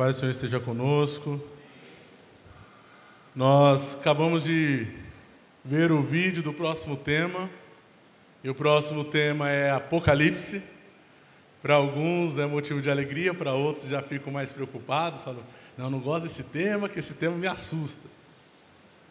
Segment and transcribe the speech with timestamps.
[0.00, 1.38] paz do Senhor esteja conosco.
[3.36, 4.86] Nós acabamos de
[5.62, 7.50] ver o vídeo do próximo tema.
[8.42, 10.62] E o próximo tema é Apocalipse.
[11.60, 15.42] Para alguns é motivo de alegria, para outros já ficam mais preocupados, falam:
[15.76, 18.08] "Não, não gosto desse tema, que esse tema me assusta".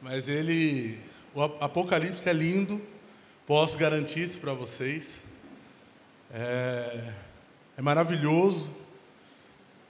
[0.01, 0.99] Mas ele
[1.35, 2.81] o Apocalipse é lindo,
[3.45, 5.21] posso garantir isso para vocês.
[6.33, 7.13] É,
[7.77, 8.78] é maravilhoso.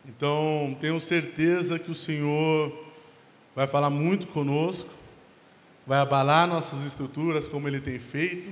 [0.10, 2.76] Então, tenho certeza que o Senhor
[3.56, 4.90] vai falar muito conosco,
[5.86, 8.52] vai abalar nossas estruturas como Ele tem feito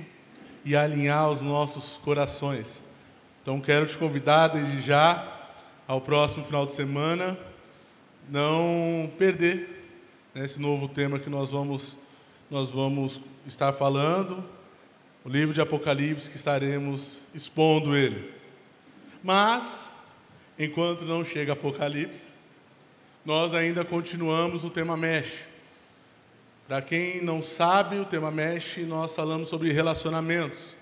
[0.64, 2.80] e alinhar os nossos corações.
[3.42, 5.36] Então, quero te convidar desde já
[5.88, 7.36] ao próximo final de semana,
[8.30, 9.84] não perder
[10.32, 11.98] né, esse novo tema que nós vamos,
[12.48, 14.44] nós vamos estar falando,
[15.24, 18.32] o livro de Apocalipse que estaremos expondo ele.
[19.24, 19.90] Mas,
[20.58, 22.32] enquanto não chega Apocalipse,
[23.24, 25.46] nós ainda continuamos o tema Mesh.
[26.66, 30.74] Para quem não sabe, o tema Mesh, nós falamos sobre relacionamentos.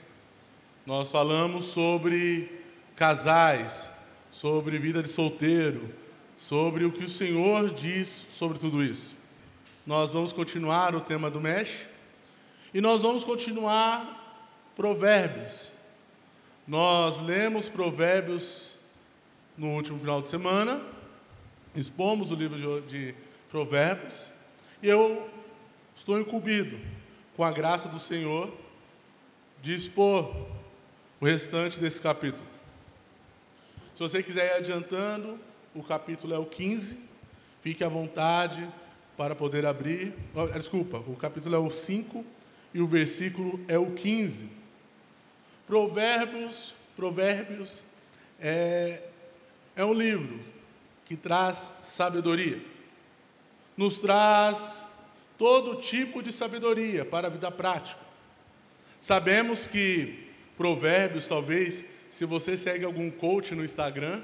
[0.87, 2.49] Nós falamos sobre
[2.95, 3.89] casais,
[4.31, 5.93] sobre vida de solteiro,
[6.37, 9.17] sobre o que o Senhor diz sobre tudo isso.
[9.87, 11.89] Nós vamos continuar o tema do Mesh
[12.73, 15.73] e nós vamos continuar Provérbios.
[16.67, 18.76] Nós lemos Provérbios
[19.57, 20.81] no último final de semana,
[21.75, 23.15] expomos o livro de
[23.51, 24.31] Provérbios,
[24.83, 25.29] e eu
[25.95, 26.79] estou incumbido,
[27.37, 28.53] com a graça do Senhor,
[29.63, 30.35] de expor
[31.21, 32.47] o restante desse capítulo.
[33.95, 35.39] Se você quiser ir adiantando,
[35.75, 36.99] o capítulo é o 15,
[37.63, 38.69] fique à vontade
[39.17, 40.15] para poder abrir.
[40.53, 42.25] Desculpa, o capítulo é o 5
[42.75, 44.49] e o versículo é o 15.
[45.67, 47.85] Provérbios, Provérbios
[48.39, 49.03] é,
[49.77, 50.41] é um livro
[51.05, 52.61] que traz sabedoria,
[53.77, 54.85] nos traz
[55.39, 58.01] todo tipo de sabedoria para a vida prática.
[59.01, 60.27] Sabemos que
[60.57, 64.23] Provérbios, talvez, se você segue algum coach no Instagram,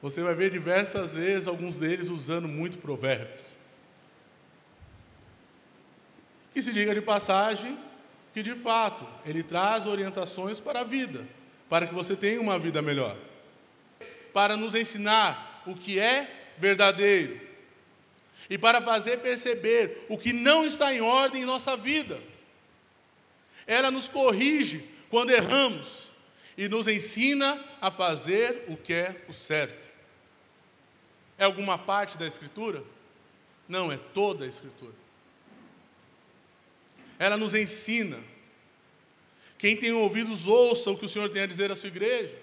[0.00, 3.56] você vai ver diversas vezes alguns deles usando muito Provérbios.
[6.54, 7.76] Que se diga de passagem,
[8.32, 11.26] que de fato ele traz orientações para a vida,
[11.68, 13.16] para que você tenha uma vida melhor,
[14.32, 17.40] para nos ensinar o que é verdadeiro
[18.48, 22.20] e para fazer perceber o que não está em ordem em nossa vida.
[23.66, 26.10] Ela nos corrige quando erramos
[26.56, 29.90] e nos ensina a fazer o que é o certo.
[31.38, 32.82] É alguma parte da Escritura?
[33.68, 35.02] Não, é toda a Escritura
[37.22, 38.18] ela nos ensina.
[39.56, 42.36] Quem tem ouvidos, ouça o que o Senhor tem a dizer à sua igreja.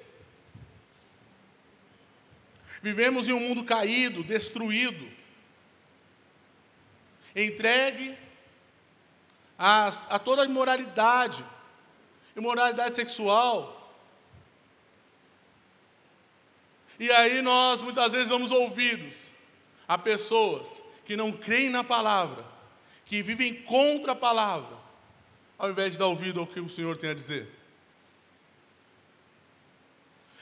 [2.82, 5.08] Vivemos em um mundo caído, destruído,
[7.36, 8.18] entregue
[9.58, 11.44] a, a toda a imoralidade,
[12.36, 13.94] imoralidade sexual.
[16.98, 19.30] E aí nós muitas vezes vamos ouvidos
[19.88, 22.46] a pessoas que não creem na palavra,
[23.06, 24.78] que vivem contra a palavra,
[25.58, 27.59] ao invés de dar ouvido ao que o Senhor tem a dizer.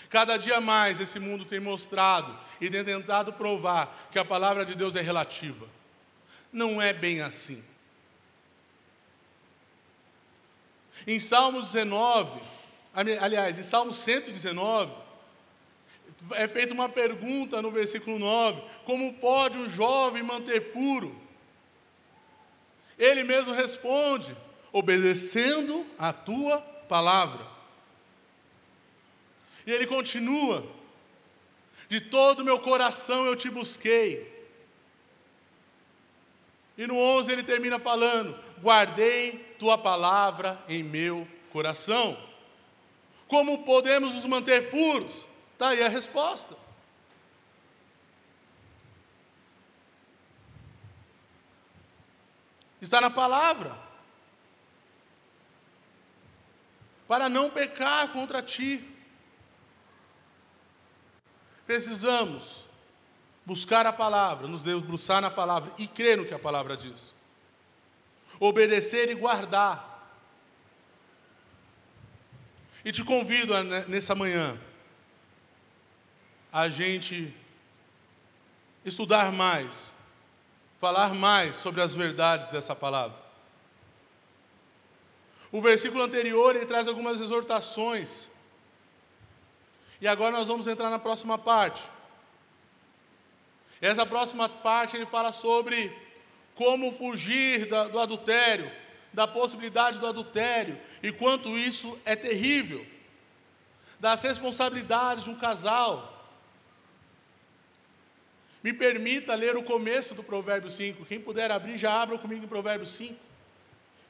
[0.10, 4.76] Cada dia mais esse mundo tem mostrado e tem tentado provar que a palavra de
[4.76, 5.68] Deus é relativa.
[6.52, 7.64] Não é bem assim.
[11.06, 12.40] Em Salmo 19,
[12.94, 14.94] aliás, em Salmo 119,
[16.32, 21.28] é feita uma pergunta no versículo 9: Como pode um jovem manter puro
[22.98, 24.36] ele mesmo responde:
[24.72, 27.57] obedecendo a tua palavra.
[29.68, 30.66] E ele continua:
[31.90, 34.36] de todo o meu coração eu te busquei.
[36.78, 42.18] E no 11 ele termina falando: guardei tua palavra em meu coração.
[43.28, 45.26] Como podemos nos manter puros?
[45.52, 46.56] Está aí a resposta.
[52.82, 53.76] Está na palavra.
[57.06, 58.97] Para não pecar contra ti.
[61.68, 62.66] Precisamos
[63.46, 67.14] buscar a palavra, nos debruçar na palavra e crer no que a palavra diz.
[68.40, 69.96] Obedecer e guardar.
[72.84, 74.60] E te convido a, nessa manhã
[76.52, 77.32] a gente
[78.84, 79.92] estudar mais
[80.80, 83.18] falar mais sobre as verdades dessa palavra.
[85.52, 88.30] O versículo anterior ele traz algumas exortações.
[90.00, 91.82] E agora nós vamos entrar na próxima parte.
[93.82, 95.92] Essa próxima parte ele fala sobre
[96.56, 98.72] como fugir do adultério,
[99.14, 102.86] da possibilidade do adultério e quanto isso é terrível,
[104.00, 106.14] das responsabilidades de um casal.
[108.64, 111.06] Me permita ler o começo do Provérbio 5.
[111.06, 113.16] Quem puder abrir, já abra comigo em Provérbio 5.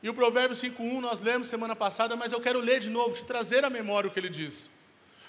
[0.02, 3.26] E o Provérbio 5.1 nós lemos semana passada, mas eu quero ler de novo, te
[3.26, 4.70] trazer à memória o que ele diz.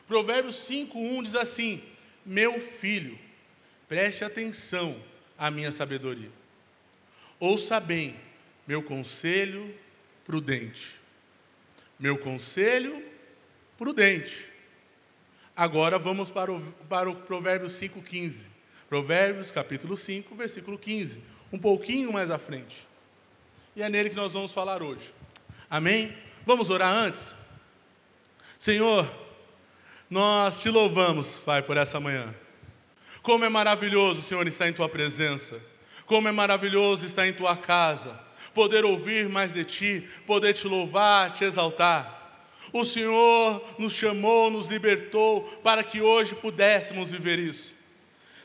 [0.09, 1.83] Provérbio 5.1 diz assim:
[2.25, 3.19] Meu filho,
[3.87, 5.01] preste atenção
[5.37, 6.31] à minha sabedoria.
[7.39, 8.17] Ouça bem
[8.67, 9.75] meu conselho
[10.27, 11.01] prudente.
[11.99, 13.03] Meu conselho
[13.79, 14.49] prudente.
[15.57, 18.47] Agora vamos para o, para o Provérbio 5,15.
[18.89, 21.19] Provérbios capítulo 5, versículo 15.
[21.53, 22.87] Um pouquinho mais à frente.
[23.75, 25.15] E é nele que nós vamos falar hoje.
[25.71, 26.15] Amém?
[26.45, 27.35] Vamos orar antes?
[28.59, 29.09] Senhor,
[30.11, 32.35] nós te louvamos, Pai, por essa manhã.
[33.23, 35.61] Como é maravilhoso, Senhor, estar em tua presença.
[36.07, 38.19] Como é maravilhoso estar em tua casa,
[38.55, 42.41] poder ouvir mais de ti, poder te louvar, te exaltar.
[42.73, 47.75] O Senhor nos chamou, nos libertou para que hoje pudéssemos viver isso.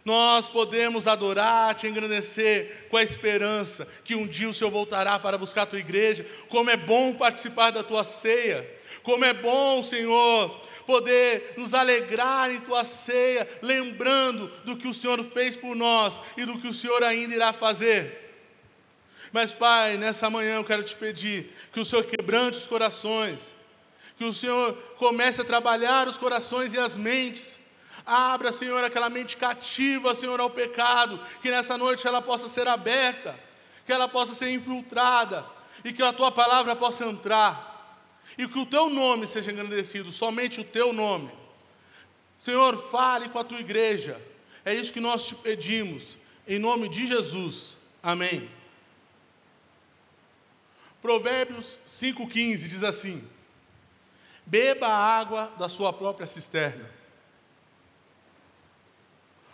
[0.03, 5.37] Nós podemos adorar, te engrandecer com a esperança que um dia o Senhor voltará para
[5.37, 6.25] buscar a tua igreja.
[6.49, 8.69] Como é bom participar da tua ceia.
[9.01, 15.23] Como é bom, Senhor, poder nos alegrar em tua ceia, lembrando do que o Senhor
[15.23, 18.23] fez por nós e do que o Senhor ainda irá fazer.
[19.31, 23.53] Mas, Pai, nessa manhã eu quero te pedir que o Senhor quebrante os corações,
[24.15, 27.59] que o Senhor comece a trabalhar os corações e as mentes.
[28.05, 33.35] Abra, Senhor, aquela mente cativa, Senhor, ao pecado, que nessa noite ela possa ser aberta,
[33.85, 35.45] que ela possa ser infiltrada
[35.83, 37.72] e que a tua palavra possa entrar
[38.37, 41.31] e que o teu nome seja engrandecido, somente o teu nome.
[42.39, 44.21] Senhor, fale com a tua igreja,
[44.65, 48.49] é isso que nós te pedimos, em nome de Jesus, amém.
[51.01, 53.27] Provérbios 5,15 diz assim:
[54.45, 56.89] Beba a água da sua própria cisterna,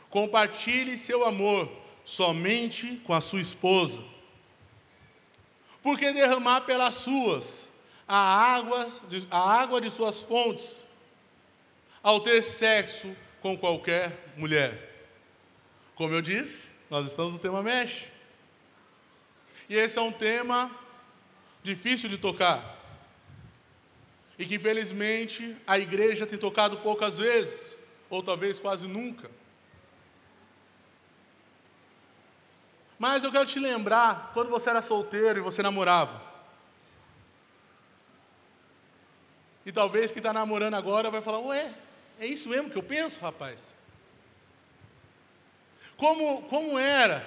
[0.09, 1.71] compartilhe seu amor
[2.05, 4.01] somente com a sua esposa,
[5.83, 7.68] porque derramar pelas suas
[8.11, 8.87] a água,
[9.29, 10.83] a água de suas fontes
[12.01, 15.05] ao ter sexo com qualquer mulher.
[15.93, 18.07] Como eu disse, nós estamos no tema mexe.
[19.69, 20.71] E esse é um tema
[21.61, 22.77] difícil de tocar.
[24.39, 27.77] E que infelizmente a igreja tem tocado poucas vezes,
[28.09, 29.29] ou talvez quase nunca.
[32.97, 36.28] Mas eu quero te lembrar quando você era solteiro e você namorava.
[39.69, 41.71] E talvez quem está namorando agora vai falar: Ué,
[42.19, 43.75] é isso mesmo que eu penso, rapaz?
[45.95, 47.23] Como, como era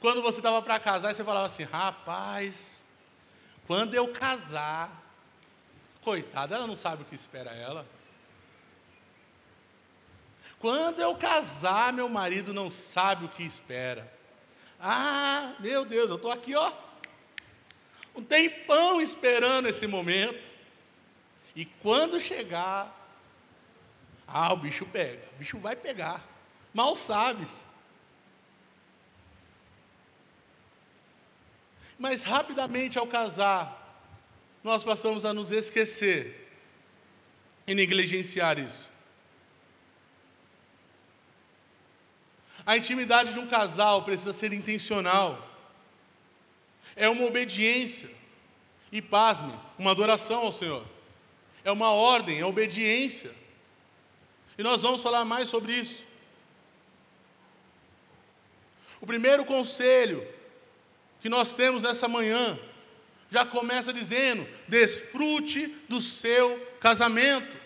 [0.00, 2.82] quando você estava para casar e você falava assim: Rapaz,
[3.68, 5.00] quando eu casar,
[6.02, 7.86] coitada, ela não sabe o que espera ela.
[10.58, 14.12] Quando eu casar, meu marido não sabe o que espera.
[14.80, 16.72] Ah, meu Deus, eu estou aqui, ó,
[18.12, 20.53] um tempão esperando esse momento.
[21.54, 22.92] E quando chegar,
[24.26, 26.24] ah, o bicho pega, o bicho vai pegar.
[26.72, 27.64] Mal sabes.
[31.96, 33.80] Mas rapidamente ao casar,
[34.64, 36.50] nós passamos a nos esquecer
[37.66, 38.92] e negligenciar isso.
[42.66, 45.50] A intimidade de um casal precisa ser intencional.
[46.96, 48.10] É uma obediência.
[48.90, 50.93] E pasme, uma adoração ao Senhor
[51.64, 53.34] é uma ordem, é obediência.
[54.56, 56.04] E nós vamos falar mais sobre isso.
[59.00, 60.26] O primeiro conselho
[61.20, 62.58] que nós temos nessa manhã
[63.30, 67.56] já começa dizendo: desfrute do seu casamento.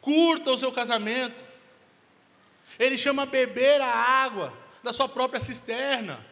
[0.00, 1.36] Curta o seu casamento.
[2.78, 4.52] Ele chama beber a água
[4.82, 6.24] da sua própria cisterna.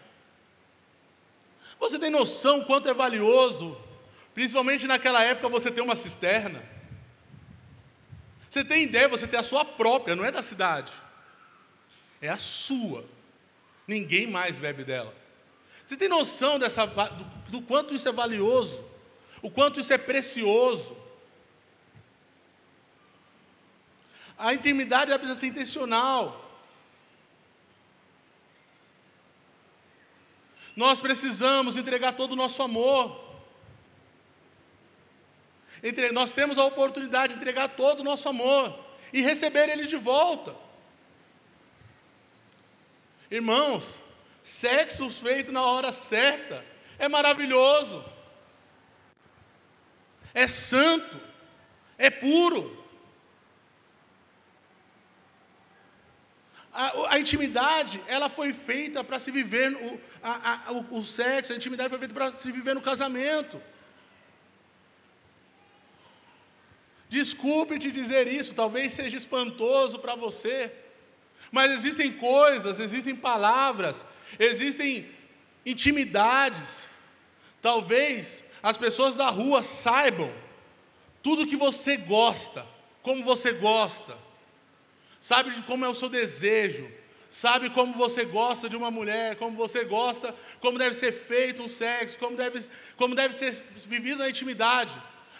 [1.78, 3.76] Você tem noção quanto é valioso
[4.36, 6.62] Principalmente naquela época você tem uma cisterna.
[8.50, 10.92] Você tem ideia, você tem a sua própria, não é da cidade.
[12.20, 13.06] É a sua.
[13.88, 15.16] Ninguém mais bebe dela.
[15.86, 18.84] Você tem noção dessa, do, do quanto isso é valioso?
[19.40, 20.94] O quanto isso é precioso?
[24.36, 26.60] A intimidade precisa ser intencional.
[30.76, 33.24] Nós precisamos entregar todo o nosso amor.
[36.12, 38.78] Nós temos a oportunidade de entregar todo o nosso amor
[39.12, 40.54] e receber ele de volta.
[43.30, 44.02] Irmãos,
[44.42, 46.64] sexo feito na hora certa
[46.98, 48.04] é maravilhoso,
[50.32, 51.20] é santo,
[51.98, 52.84] é puro.
[56.72, 61.52] A, a, intimidade, ela foi feita para se viver, o, a, a, o, o sexo,
[61.52, 63.60] a intimidade foi feita para se viver no casamento.
[67.08, 70.72] Desculpe te dizer isso, talvez seja espantoso para você,
[71.52, 74.04] mas existem coisas, existem palavras,
[74.38, 75.08] existem
[75.64, 76.88] intimidades.
[77.62, 80.32] Talvez as pessoas da rua saibam
[81.22, 82.66] tudo que você gosta,
[83.02, 84.18] como você gosta,
[85.20, 86.90] sabe de como é o seu desejo,
[87.30, 91.68] sabe como você gosta de uma mulher, como você gosta, como deve ser feito um
[91.68, 92.64] sexo, como deve,
[92.96, 94.92] como deve ser vivido na intimidade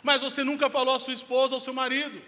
[0.06, 2.22] mas você nunca falou à sua esposa ou ao seu marido.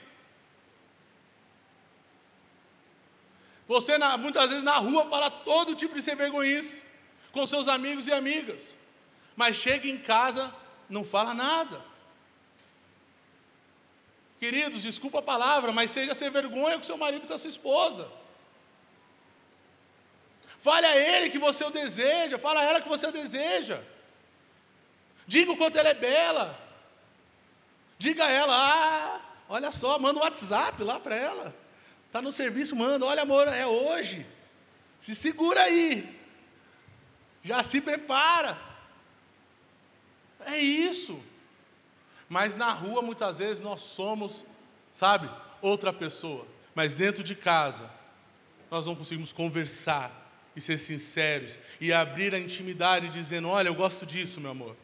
[3.68, 6.82] Você, muitas vezes, na rua, fala todo tipo de ser vergonhice
[7.30, 8.75] com seus amigos e amigas,
[9.37, 10.52] mas chega em casa,
[10.90, 11.80] não fala nada.
[14.40, 17.50] Queridos, desculpa a palavra, mas seja ser vergonha com seu marido e com a sua
[17.50, 18.11] esposa.
[20.61, 23.80] Fale a ele que você o deseja, fale a ela que você o deseja.
[25.28, 26.68] Diga o quanto ela é bela.
[27.99, 31.55] Diga a ela, ah, olha só, manda um WhatsApp lá para ela.
[32.07, 34.25] Está no serviço, manda, olha amor, é hoje.
[35.00, 36.17] Se segura aí.
[37.43, 38.57] Já se prepara.
[40.47, 41.21] É isso.
[42.28, 44.45] Mas na rua muitas vezes nós somos,
[44.93, 45.28] sabe,
[45.61, 46.47] outra pessoa.
[46.75, 47.90] Mas dentro de casa
[48.71, 54.05] nós não conseguimos conversar e ser sinceros e abrir a intimidade dizendo: "Olha, eu gosto
[54.05, 54.76] disso, meu amor.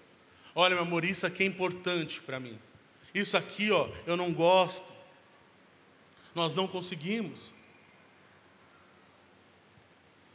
[0.55, 2.59] Olha, meu amor, isso aqui é importante para mim."
[3.15, 4.85] Isso aqui, ó, eu não gosto.
[6.35, 7.53] Nós não conseguimos.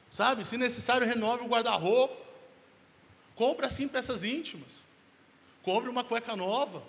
[0.09, 2.15] Sabe, se necessário, renove o guarda-roupa.
[3.35, 4.83] Compre assim peças íntimas.
[5.61, 6.81] Compre uma cueca nova.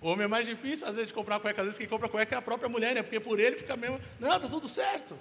[0.00, 1.62] Homem é mais difícil, às vezes, de comprar cueca.
[1.62, 3.02] Às vezes, quem compra cueca é a própria mulher, né?
[3.02, 4.00] Porque por ele fica mesmo.
[4.18, 5.18] Não, tá tudo certo.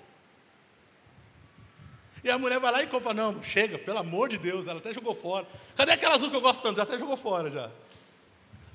[2.23, 3.13] E a mulher vai lá e compra.
[3.13, 5.45] Não, chega, pelo amor de Deus, ela até jogou fora.
[5.75, 6.77] Cadê aquela azul que eu gosto tanto?
[6.77, 7.71] Já até jogou fora já.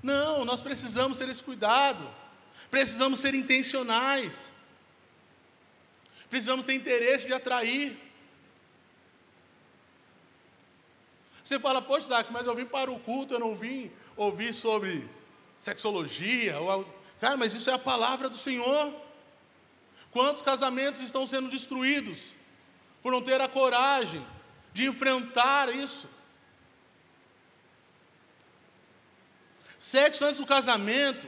[0.02, 2.09] Não, nós precisamos ter esse cuidado,
[2.71, 4.35] precisamos ser intencionais,
[6.31, 7.99] precisamos ter interesse de atrair.
[11.45, 15.09] Você fala, poxa, Isaac, mas eu vim para o culto, eu não vim ouvir sobre
[15.59, 16.59] sexologia.
[16.59, 16.85] Ou.
[17.21, 18.93] Cara, mas isso é a palavra do Senhor.
[20.11, 22.19] Quantos casamentos estão sendo destruídos
[23.02, 24.25] por não ter a coragem
[24.73, 26.09] de enfrentar isso?
[29.78, 31.26] Sexo antes do casamento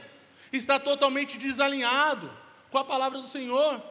[0.51, 2.31] está totalmente desalinhado
[2.69, 3.81] com a palavra do Senhor.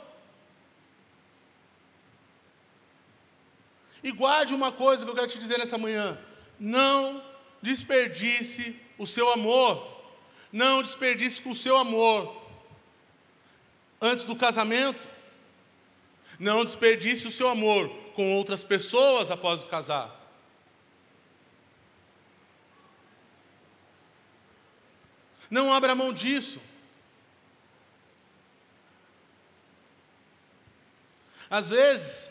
[4.02, 6.18] E guarde uma coisa que eu quero te dizer nessa manhã:
[6.58, 7.22] não
[7.62, 9.98] desperdice o seu amor.
[10.52, 12.36] Não desperdice o seu amor
[14.00, 15.00] antes do casamento.
[16.38, 20.19] Não desperdice o seu amor com outras pessoas após casar.
[25.50, 26.60] Não abra mão disso.
[31.50, 32.30] Às vezes,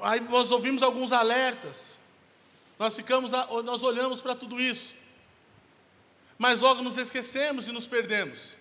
[0.00, 1.98] aí nós ouvimos alguns alertas,
[2.78, 4.94] nós ficamos, nós olhamos para tudo isso,
[6.38, 8.54] mas logo nos esquecemos e nos perdemos.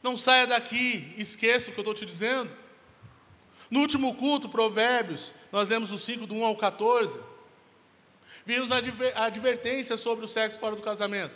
[0.00, 2.54] Não saia daqui, esqueça o que eu estou te dizendo.
[3.70, 7.18] No último culto, Provérbios, nós lemos o 5 do 1 ao 14.
[8.46, 11.34] Vimos a advertência sobre o sexo fora do casamento.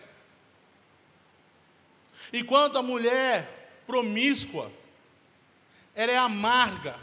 [2.33, 4.71] Enquanto a mulher promíscua,
[5.95, 6.99] ela é amarga.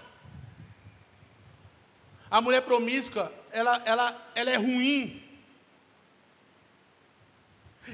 [2.29, 5.23] A mulher promíscua, ela, ela, ela é ruim.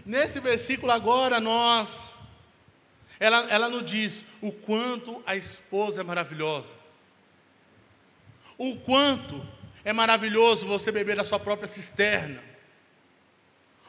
[0.06, 2.14] Nesse versículo agora nós,
[3.20, 6.76] ela, ela nos diz o quanto a esposa é maravilhosa,
[8.58, 9.46] o quanto
[9.84, 12.44] é maravilhoso você beber da sua própria cisterna.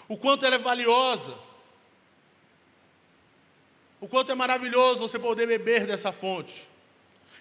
[0.08, 1.36] O quanto ela é valiosa.
[4.00, 6.68] O quanto é maravilhoso você poder beber dessa fonte.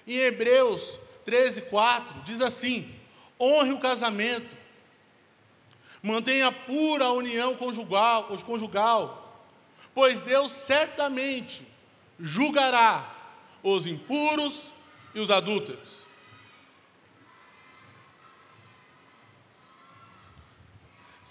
[0.06, 2.94] Em Hebreus 13, 4, diz assim:
[3.40, 4.56] honre o casamento,
[6.04, 9.44] mantenha pura a união conjugal, conjugal,
[9.94, 11.66] pois Deus certamente
[12.20, 13.16] julgará
[13.64, 14.72] os impuros
[15.16, 16.11] e os adúlteros.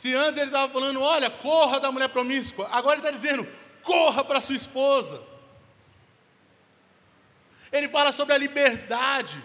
[0.00, 3.47] Se antes ele estava falando, olha, corra da mulher promíscua, agora ele está dizendo,
[3.83, 5.23] corra para sua esposa.
[7.71, 9.45] Ele fala sobre a liberdade,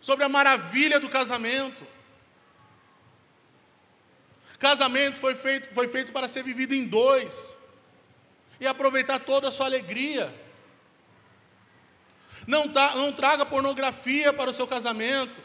[0.00, 1.84] sobre a maravilha do casamento.
[4.60, 7.56] Casamento foi feito, foi feito para ser vivido em dois
[8.60, 10.32] e aproveitar toda a sua alegria.
[12.46, 15.42] Não, tá, não traga pornografia para o seu casamento.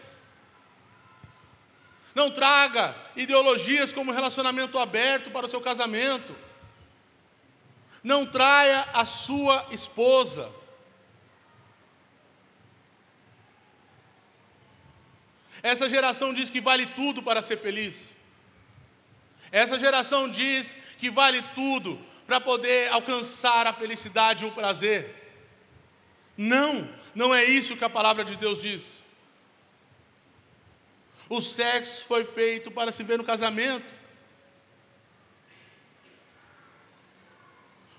[2.14, 6.36] Não traga ideologias como relacionamento aberto para o seu casamento.
[8.04, 10.52] Não traia a sua esposa.
[15.64, 18.14] Essa geração diz que vale tudo para ser feliz.
[19.52, 25.22] Essa geração diz que vale tudo para poder alcançar a felicidade e o prazer.
[26.38, 29.01] Não, não é isso que a palavra de Deus diz.
[31.32, 33.86] O sexo foi feito para se ver no casamento.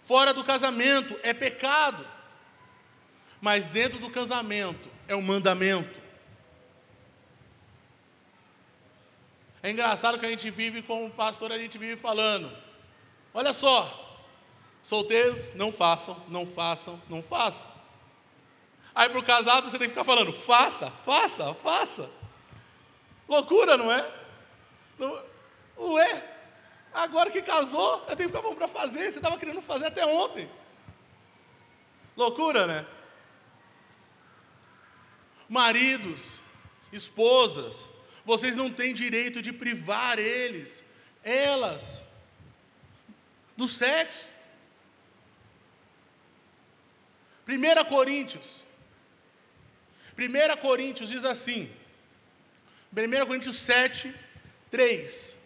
[0.04, 2.06] Fora do casamento é pecado,
[3.40, 5.98] mas dentro do casamento é um mandamento.
[9.62, 12.54] É engraçado que a gente vive com o pastor, a gente vive falando:
[13.32, 14.20] olha só,
[14.82, 17.72] solteiros, não façam, não façam, não façam.
[18.94, 22.21] Aí para o casado você tem que ficar falando: faça, faça, faça.
[23.32, 24.12] Loucura, não é?
[24.98, 25.24] Não,
[25.94, 26.22] ué,
[26.92, 29.10] agora que casou, eu tenho que ficar bom para fazer.
[29.10, 30.50] Você estava querendo fazer até ontem.
[32.14, 32.86] Loucura, né?
[35.48, 36.40] Maridos,
[36.92, 37.88] esposas,
[38.22, 40.84] vocês não têm direito de privar eles,
[41.24, 42.02] elas,
[43.56, 44.30] do sexo.
[47.48, 48.62] 1 Coríntios,
[50.18, 51.74] 1 Coríntios diz assim,
[52.94, 54.14] 1 Coríntios 7,
[54.70, 55.36] 3.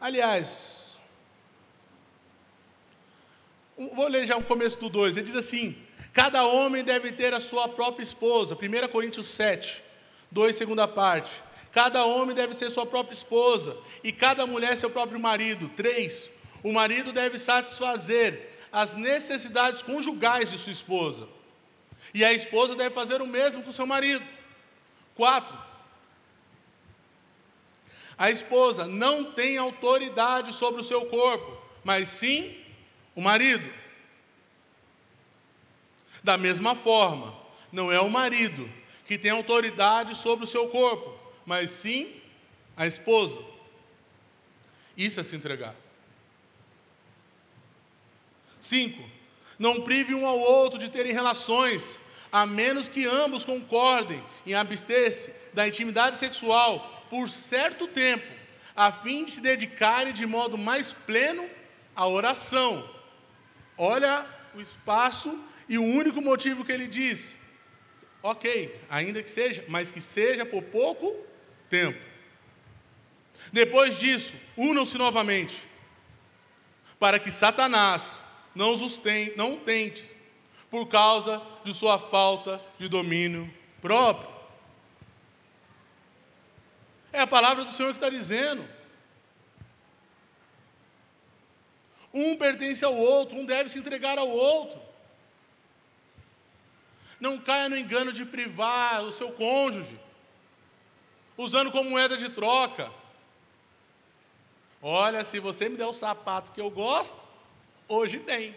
[0.00, 0.96] Aliás,
[3.76, 5.16] vou ler já o começo do 2.
[5.16, 5.76] Ele diz assim:
[6.12, 8.56] Cada homem deve ter a sua própria esposa.
[8.56, 9.82] 1 Coríntios 7,
[10.32, 11.30] 2, segunda parte.
[11.72, 15.68] Cada homem deve ser sua própria esposa, e cada mulher seu próprio marido.
[15.70, 16.30] 3.
[16.62, 21.28] O marido deve satisfazer as necessidades conjugais de sua esposa.
[22.12, 24.24] E a esposa deve fazer o mesmo com seu marido.
[25.14, 25.63] 4.
[28.16, 32.56] A esposa não tem autoridade sobre o seu corpo, mas sim
[33.14, 33.68] o marido.
[36.22, 37.34] Da mesma forma,
[37.70, 38.70] não é o marido
[39.06, 42.20] que tem autoridade sobre o seu corpo, mas sim
[42.76, 43.38] a esposa.
[44.96, 45.74] Isso é se entregar.
[48.60, 49.02] Cinco,
[49.58, 51.98] não prive um ao outro de terem relações,
[52.32, 58.26] a menos que ambos concordem em abster-se da intimidade sexual por certo tempo,
[58.74, 61.48] a fim de se dedicarem de modo mais pleno
[61.94, 62.90] à oração.
[63.78, 67.36] Olha o espaço e o único motivo que ele diz:
[68.20, 71.14] ok, ainda que seja, mas que seja por pouco
[71.70, 72.00] tempo.
[73.52, 75.54] Depois disso, unam-se novamente,
[76.98, 78.20] para que Satanás
[78.56, 80.02] não os tem, não tente,
[80.68, 83.48] por causa de sua falta de domínio
[83.80, 84.33] próprio.
[87.14, 88.68] É a palavra do Senhor que está dizendo.
[92.12, 94.82] Um pertence ao outro, um deve se entregar ao outro.
[97.20, 99.96] Não caia no engano de privar o seu cônjuge,
[101.36, 102.90] usando como moeda de troca.
[104.82, 107.16] Olha, se você me der o sapato que eu gosto,
[107.86, 108.56] hoje tem.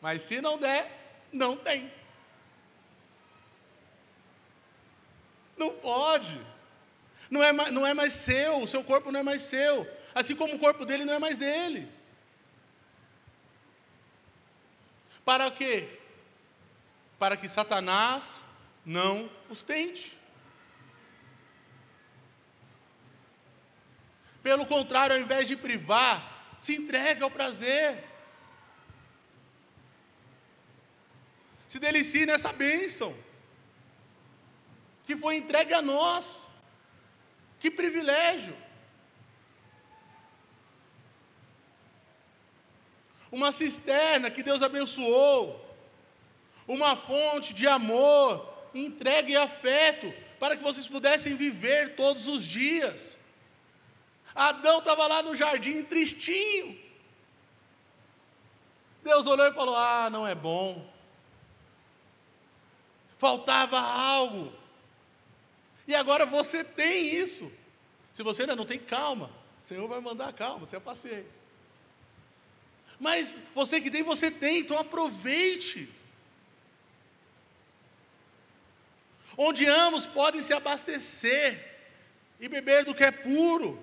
[0.00, 0.90] Mas se não der,
[1.32, 1.92] não tem.
[5.56, 6.57] Não pode.
[7.30, 9.86] Não é, não é mais seu, o seu corpo não é mais seu.
[10.14, 11.88] Assim como o corpo dele não é mais dele.
[15.24, 15.98] Para quê?
[17.18, 18.40] Para que Satanás
[18.84, 20.16] não os tente.
[24.42, 28.04] Pelo contrário, ao invés de privar, se entrega ao prazer.
[31.66, 33.14] Se delicie nessa bênção
[35.04, 36.47] que foi entregue a nós.
[37.60, 38.56] Que privilégio!
[43.30, 45.64] Uma cisterna que Deus abençoou,
[46.66, 53.18] uma fonte de amor, entrega e afeto, para que vocês pudessem viver todos os dias.
[54.34, 56.78] Adão estava lá no jardim, tristinho.
[59.02, 60.88] Deus olhou e falou: Ah, não é bom.
[63.16, 64.52] Faltava algo.
[65.88, 67.50] E agora você tem isso.
[68.12, 69.30] Se você ainda não tem, calma.
[69.62, 71.38] O Senhor vai mandar calma, tenha paciência.
[73.00, 75.88] Mas você que tem, você tem, então aproveite.
[79.34, 81.78] Onde ambos podem se abastecer
[82.38, 83.82] e beber do que é puro.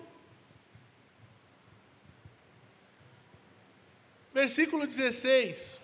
[4.32, 5.80] Versículo 16.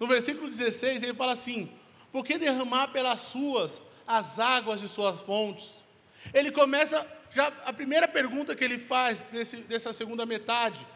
[0.00, 1.70] No versículo 16 ele fala assim:
[2.10, 5.68] Por que derramar pelas suas as águas de suas fontes?
[6.32, 10.86] Ele começa, já a primeira pergunta que ele faz desse, dessa segunda metade,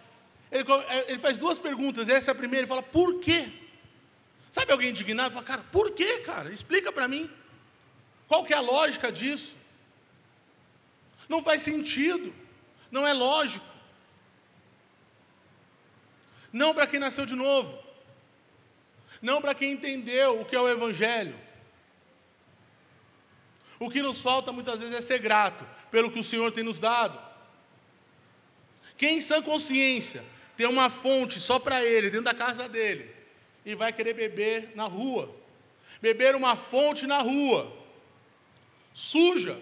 [0.50, 2.08] ele, é, ele, faz duas perguntas.
[2.08, 3.50] Essa é a primeira, ele fala: Por quê?
[4.50, 5.34] Sabe alguém indignado?
[5.34, 6.50] Fala, cara, por quê, cara?
[6.50, 7.30] Explica para mim.
[8.26, 9.56] Qual que é a lógica disso?
[11.28, 12.34] Não faz sentido,
[12.90, 13.66] não é lógico.
[16.52, 17.78] Não para quem nasceu de novo,
[19.20, 21.38] não para quem entendeu o que é o Evangelho.
[23.78, 26.80] O que nos falta muitas vezes é ser grato pelo que o Senhor tem nos
[26.80, 27.18] dado.
[28.96, 30.24] Quem em sã consciência
[30.56, 33.14] tem uma fonte só para ele, dentro da casa dele,
[33.64, 35.32] e vai querer beber na rua,
[36.00, 37.72] beber uma fonte na rua,
[38.92, 39.60] suja,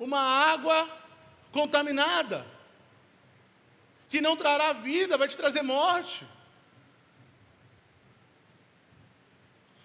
[0.00, 0.88] uma água
[1.52, 2.46] contaminada,
[4.08, 6.26] que não trará vida, vai te trazer morte.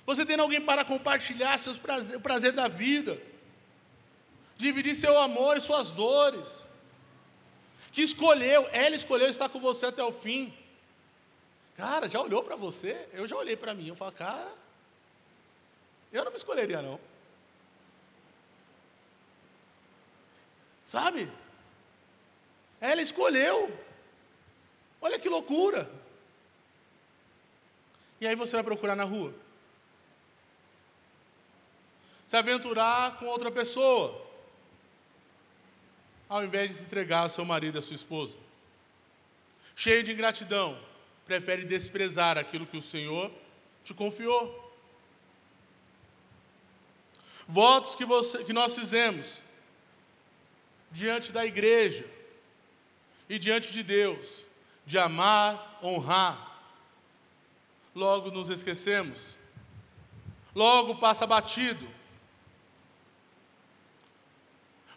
[0.08, 3.22] Você tendo alguém para compartilhar seus prazer, o prazer da vida,
[4.56, 6.65] dividir seu amor e suas dores,
[7.91, 10.58] que escolheu, ela escolheu estar com você até o fim.
[11.76, 13.06] Cara, já olhou para você?
[13.12, 14.50] Eu já olhei para mim, eu falo, cara,
[16.13, 16.98] eu não me escolheria não.
[20.86, 21.30] Sabe?
[22.80, 23.78] Ela escolheu.
[25.02, 25.91] Olha que loucura.
[28.22, 29.47] E aí você vai procurar na rua.
[32.28, 34.26] Se aventurar com outra pessoa.
[36.28, 38.38] Ao invés de se entregar ao seu marido e à sua esposa.
[39.76, 40.78] Cheio de ingratidão,
[41.26, 43.32] prefere desprezar aquilo que o Senhor
[43.84, 44.68] te confiou.
[47.48, 49.40] Votos que, você, que nós fizemos
[50.92, 52.06] diante da igreja
[53.30, 54.44] e diante de Deus,
[54.86, 56.60] de amar, honrar.
[57.96, 59.38] Logo nos esquecemos,
[60.54, 61.97] logo passa batido.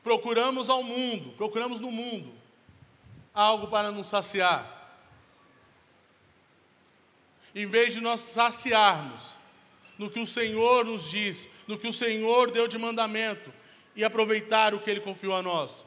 [0.03, 2.41] Procuramos ao mundo, procuramos no mundo
[3.35, 4.79] algo para nos saciar.
[7.55, 9.21] Em vez de nós saciarmos
[9.99, 13.53] no que o Senhor nos diz, no que o Senhor deu de mandamento,
[13.95, 15.85] e aproveitar o que Ele confiou a nós.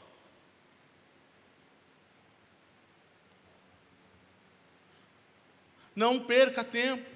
[5.96, 7.10] Não perca tempo.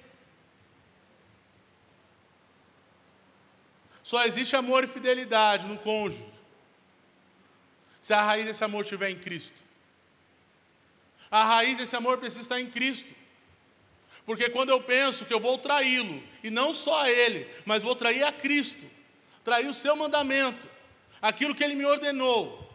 [4.02, 6.37] Só existe amor e fidelidade no cônjuge.
[8.00, 9.56] Se a raiz desse amor estiver em Cristo.
[11.30, 13.12] A raiz desse amor precisa estar em Cristo.
[14.24, 17.96] Porque quando eu penso que eu vou traí-lo, e não só a ele, mas vou
[17.96, 18.84] trair a Cristo,
[19.42, 20.66] trair o seu mandamento,
[21.20, 22.68] aquilo que ele me ordenou,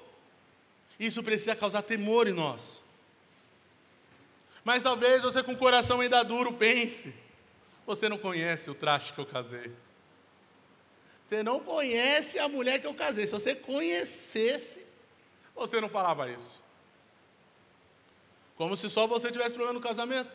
[1.00, 2.82] isso precisa causar temor em nós.
[4.64, 7.14] Mas talvez você com o coração ainda duro pense:
[7.86, 9.72] você não conhece o traste que eu casei.
[11.24, 13.26] Você não conhece a mulher que eu casei.
[13.26, 14.83] Se você conhecesse,
[15.56, 16.62] você não falava isso.
[18.56, 20.32] Como se só você tivesse problema no casamento.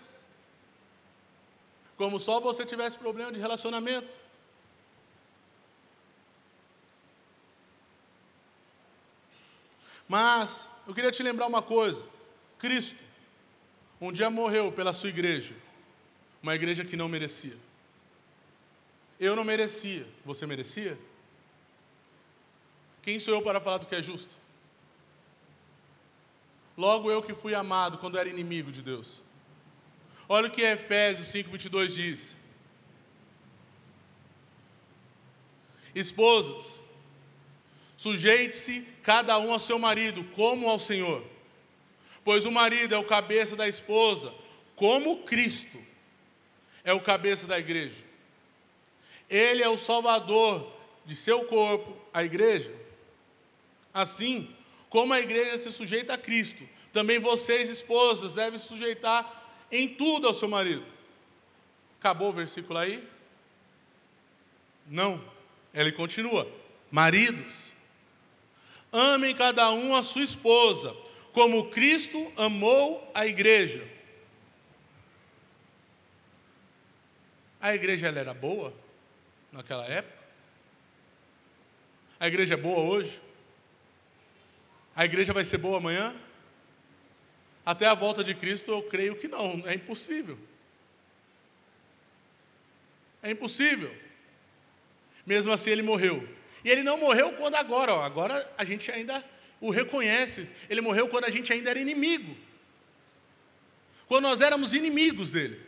[1.97, 4.09] Como só você tivesse problema de relacionamento.
[10.09, 12.05] Mas eu queria te lembrar uma coisa:
[12.59, 13.09] Cristo
[14.01, 15.55] um dia morreu pela sua igreja,
[16.43, 17.57] uma igreja que não merecia.
[19.19, 20.97] Eu não merecia, você merecia?
[23.03, 24.33] Quem sou eu para falar do que é justo?
[26.79, 29.21] Logo eu que fui amado quando era inimigo de Deus.
[30.27, 32.37] Olha o que Efésios 5:22 diz.
[35.95, 36.81] Esposas,
[37.97, 41.23] sujeite-se cada um ao seu marido, como ao Senhor
[42.29, 44.31] pois o marido é o cabeça da esposa,
[44.77, 45.79] como Cristo
[46.85, 48.05] é o cabeça da igreja.
[49.31, 50.71] Ele é o salvador
[51.07, 52.71] de seu corpo, a igreja.
[53.95, 54.55] Assim,
[54.89, 60.35] como a igreja se sujeita a Cristo, também vocês, esposas, devem sujeitar em tudo ao
[60.35, 60.85] seu marido.
[62.01, 63.07] Acabou o versículo aí?
[64.87, 65.23] Não.
[65.75, 66.51] Ele continua:
[66.91, 67.71] Maridos,
[68.91, 70.97] amem cada um a sua esposa
[71.33, 73.87] como Cristo amou a igreja.
[77.61, 78.73] A igreja ela era boa
[79.53, 80.19] naquela época?
[82.19, 83.21] A igreja é boa hoje?
[84.99, 86.13] A igreja vai ser boa amanhã?
[87.65, 90.37] Até a volta de Cristo, eu creio que não, é impossível.
[93.23, 93.95] É impossível.
[95.25, 96.29] Mesmo assim, ele morreu.
[96.65, 99.25] E ele não morreu quando agora, ó, agora a gente ainda
[99.61, 100.49] o reconhece.
[100.69, 102.37] Ele morreu quando a gente ainda era inimigo.
[104.09, 105.61] Quando nós éramos inimigos dele.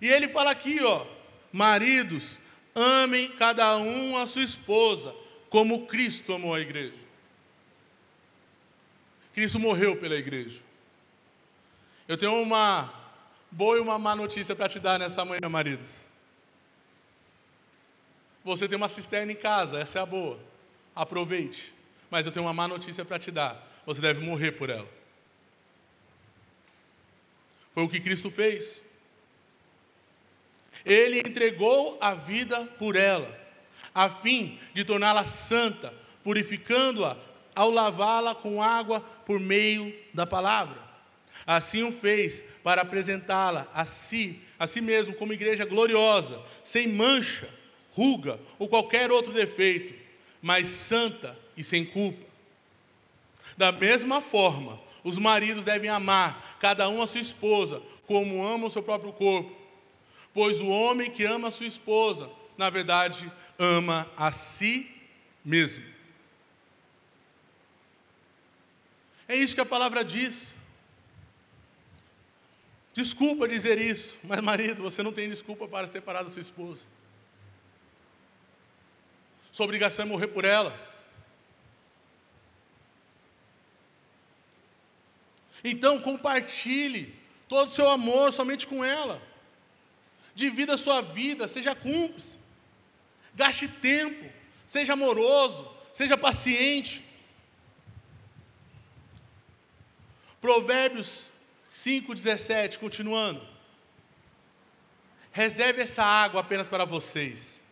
[0.00, 1.04] E ele fala aqui, ó,
[1.52, 2.38] maridos,
[2.72, 5.12] amem cada um a sua esposa,
[5.50, 7.01] como Cristo amou a igreja.
[9.32, 10.60] Cristo morreu pela igreja.
[12.06, 12.92] Eu tenho uma
[13.50, 16.04] boa e uma má notícia para te dar nessa manhã, maridos.
[18.44, 20.38] Você tem uma cisterna em casa, essa é a boa.
[20.94, 21.72] Aproveite.
[22.10, 23.66] Mas eu tenho uma má notícia para te dar.
[23.86, 24.88] Você deve morrer por ela.
[27.72, 28.82] Foi o que Cristo fez.
[30.84, 33.38] Ele entregou a vida por ela,
[33.94, 37.16] a fim de torná-la santa, purificando-a
[37.54, 40.78] ao lavá-la com água por meio da palavra.
[41.46, 47.48] Assim o fez para apresentá-la a si, a si mesmo como igreja gloriosa, sem mancha,
[47.94, 49.94] ruga ou qualquer outro defeito,
[50.40, 52.24] mas santa e sem culpa.
[53.56, 58.70] Da mesma forma, os maridos devem amar cada um a sua esposa, como ama o
[58.70, 59.54] seu próprio corpo.
[60.32, 64.90] Pois o homem que ama a sua esposa, na verdade, ama a si
[65.44, 65.84] mesmo.
[69.32, 70.54] É isso que a palavra diz.
[72.92, 76.84] Desculpa dizer isso, mas marido, você não tem desculpa para separar da sua esposa.
[79.50, 80.78] Sua obrigação é morrer por ela.
[85.64, 87.14] Então compartilhe
[87.48, 89.22] todo o seu amor somente com ela.
[90.34, 92.36] Divida a sua vida, seja cúmplice.
[93.34, 94.30] Gaste tempo,
[94.66, 97.11] seja amoroso, seja paciente.
[100.42, 101.30] Provérbios
[101.70, 103.46] 5,17, continuando.
[105.30, 107.62] Reserve essa água apenas para vocês.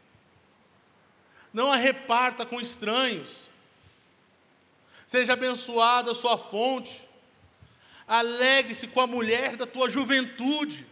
[1.53, 3.51] Não a reparta com estranhos.
[5.05, 7.03] Seja abençoada a sua fonte.
[8.07, 10.87] Alegre-se com a mulher da tua juventude.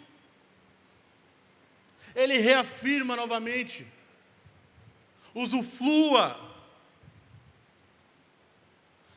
[2.13, 3.87] Ele reafirma novamente.
[5.33, 6.39] Usufrua.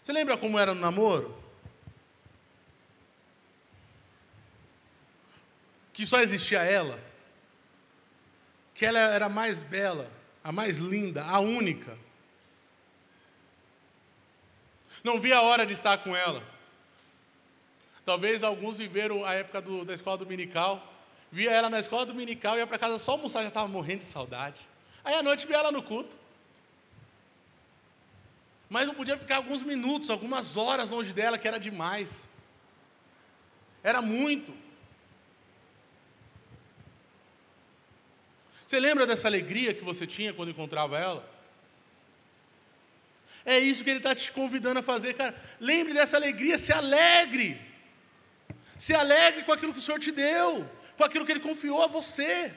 [0.03, 1.41] Você lembra como era no namoro?
[5.93, 6.99] Que só existia ela.
[8.73, 10.11] Que ela era a mais bela,
[10.43, 11.97] a mais linda, a única.
[15.03, 16.43] Não via a hora de estar com ela.
[18.05, 20.91] Talvez alguns viveram a época do, da escola dominical,
[21.31, 24.59] via ela na escola dominical, ia para casa só almoçar, já estava morrendo de saudade.
[25.03, 26.15] Aí à noite via ela no culto.
[28.69, 32.27] Mas não podia ficar alguns minutos, algumas horas longe dela, que era demais.
[33.83, 34.53] Era muito.
[38.71, 41.29] Você lembra dessa alegria que você tinha quando encontrava ela?
[43.45, 45.35] É isso que ele está te convidando a fazer, cara.
[45.59, 47.59] Lembre dessa alegria, se alegre.
[48.79, 51.87] Se alegre com aquilo que o Senhor te deu, com aquilo que Ele confiou a
[51.87, 52.53] você.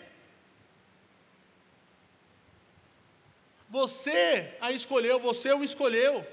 [3.69, 6.25] Você a escolheu, você o escolheu,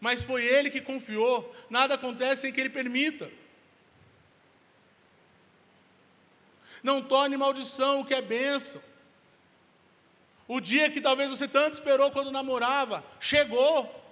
[0.00, 1.52] mas foi Ele que confiou.
[1.68, 3.28] Nada acontece sem que Ele permita.
[6.84, 8.93] Não torne maldição o que é bênção.
[10.46, 14.02] O dia que talvez você tanto esperou quando namorava, chegou.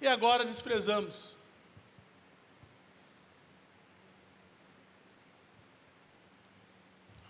[0.00, 1.34] E agora desprezamos.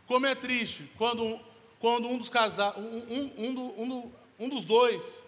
[0.07, 1.41] Como é triste quando,
[1.81, 2.31] quando um dos
[2.77, 5.23] um, um, um, um, um dos dois,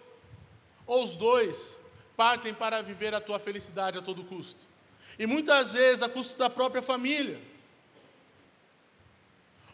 [0.85, 1.77] ou os dois,
[2.15, 4.59] partem para viver a tua felicidade a todo custo.
[5.17, 7.39] E muitas vezes a custo da própria família.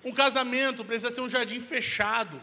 [0.05, 2.39] Um casamento precisa ser um jardim fechado,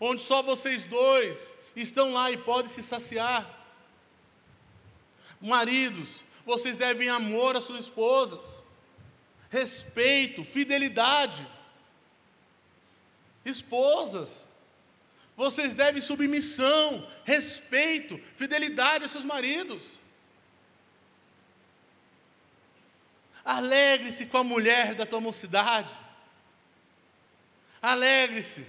[0.00, 1.38] onde só vocês dois
[1.76, 3.48] estão lá e podem se saciar.
[5.40, 8.64] Maridos, vocês devem amor às suas esposas,
[9.48, 11.46] respeito, fidelidade.
[13.44, 14.44] Esposas,
[15.36, 20.00] vocês devem submissão, respeito, fidelidade aos seus maridos.
[23.44, 25.99] Alegre-se com a mulher da tua mocidade.
[27.80, 28.66] Alegre-se.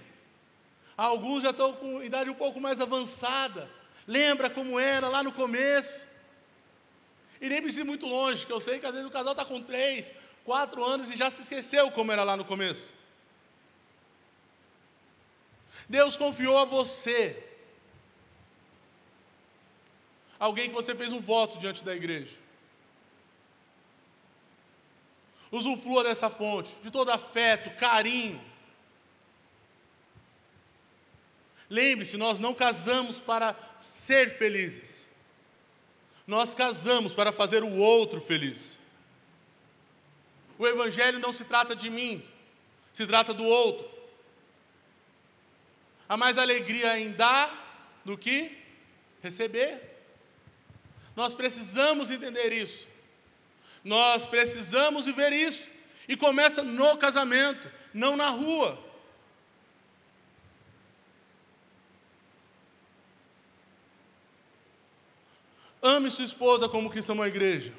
[0.97, 3.69] Alguns já estão com idade um pouco mais avançada.
[4.07, 6.05] Lembra como era lá no começo.
[7.39, 9.43] E nem precisa ir muito longe, que eu sei que às vezes o casal está
[9.43, 10.11] com três,
[10.45, 12.93] quatro anos e já se esqueceu como era lá no começo.
[15.89, 17.51] Deus confiou a você
[20.39, 22.35] alguém que você fez um voto diante da igreja.
[25.51, 28.50] Usufrua dessa fonte, de todo afeto, carinho.
[31.71, 35.07] Lembre-se, nós não casamos para ser felizes.
[36.27, 38.77] Nós casamos para fazer o outro feliz.
[40.59, 42.21] O Evangelho não se trata de mim,
[42.91, 43.89] se trata do outro.
[46.09, 48.51] Há mais alegria em dar do que
[49.23, 49.79] receber.
[51.15, 52.85] Nós precisamos entender isso.
[53.81, 55.65] Nós precisamos viver isso.
[56.05, 58.90] E começa no casamento, não na rua.
[65.81, 67.73] Ame sua esposa como cristão na igreja.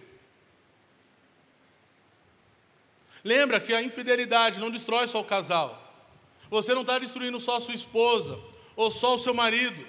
[3.22, 5.78] Lembra que a infidelidade não destrói só o casal.
[6.50, 8.38] Você não está destruindo só a sua esposa
[8.74, 9.86] ou só o seu marido.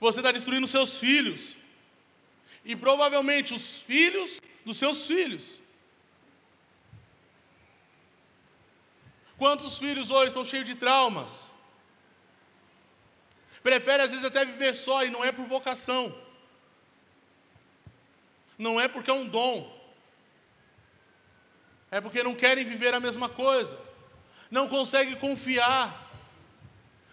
[0.00, 1.56] Você está destruindo seus filhos.
[2.64, 5.60] E provavelmente os filhos dos seus filhos.
[9.38, 11.48] Quantos filhos hoje estão cheios de traumas?
[13.62, 16.14] Prefere às vezes até viver só e não é por vocação.
[18.58, 19.72] Não é porque é um dom.
[21.90, 23.78] É porque não querem viver a mesma coisa.
[24.50, 26.12] Não conseguem confiar.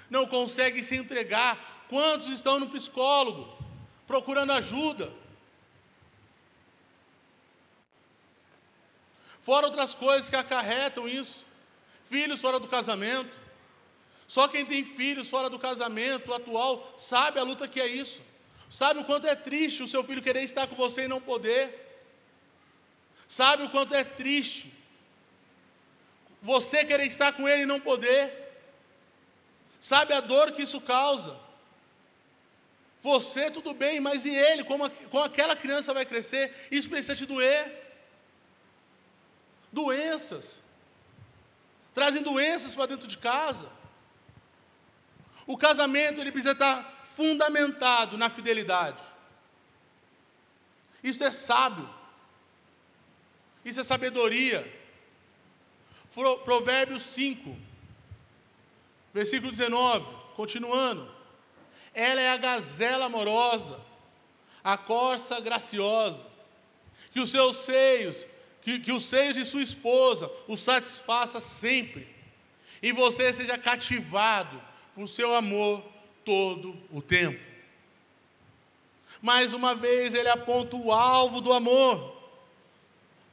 [0.09, 1.85] Não conseguem se entregar.
[1.87, 3.55] Quantos estão no psicólogo
[4.07, 5.13] procurando ajuda?
[9.41, 11.45] Fora outras coisas que acarretam isso.
[12.09, 13.45] Filhos fora do casamento.
[14.27, 18.21] Só quem tem filhos fora do casamento atual sabe a luta que é isso.
[18.75, 21.63] Sabe o quanto é triste o seu filho querer estar com você e não poder.
[23.25, 24.69] Sabe o quanto é triste
[26.41, 28.23] você querer estar com ele e não poder.
[29.79, 31.39] Sabe a dor que isso causa.
[33.01, 34.65] Você, tudo bem, mas e ele?
[34.65, 36.67] Como, como aquela criança vai crescer?
[36.69, 37.81] Isso precisa te doer.
[39.71, 40.61] Doenças.
[41.93, 43.71] Trazem doenças para dentro de casa.
[45.47, 49.01] O casamento ele precisa estar fundamentado na fidelidade.
[51.03, 51.89] Isso é sábio.
[53.63, 54.71] Isso é sabedoria.
[56.43, 57.55] Provérbios 5,
[59.13, 61.13] versículo 19, continuando.
[61.93, 63.79] Ela é a gazela amorosa,
[64.63, 66.21] a corça graciosa,
[67.11, 68.25] que os seus seios,
[68.61, 72.07] que, que os seios de sua esposa o satisfaça sempre,
[72.81, 74.61] e você seja cativado
[74.93, 75.94] por seu amor
[76.25, 77.39] todo o tempo.
[79.21, 82.15] Mais uma vez, ele aponta o alvo do amor.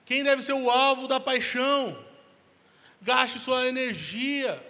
[0.07, 1.99] Quem deve ser o alvo da paixão?
[3.01, 4.65] Gaste sua energia,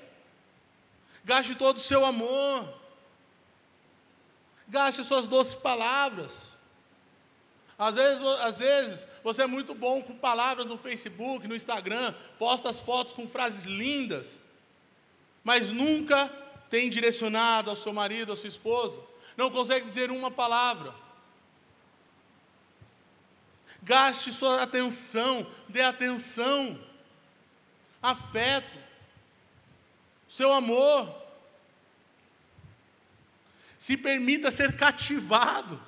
[1.22, 2.66] gaste todo o seu amor,
[4.66, 6.52] gaste suas doces palavras.
[7.78, 12.70] Às vezes, às vezes você é muito bom com palavras no Facebook, no Instagram, posta
[12.70, 14.38] as fotos com frases lindas,
[15.44, 16.32] mas nunca
[16.72, 18.98] tem direcionado ao seu marido, à sua esposa,
[19.37, 20.94] não consegue dizer uma palavra.
[23.82, 26.82] Gaste sua atenção, dê atenção,
[28.02, 28.78] afeto,
[30.26, 31.14] seu amor.
[33.78, 35.78] Se permita ser cativado.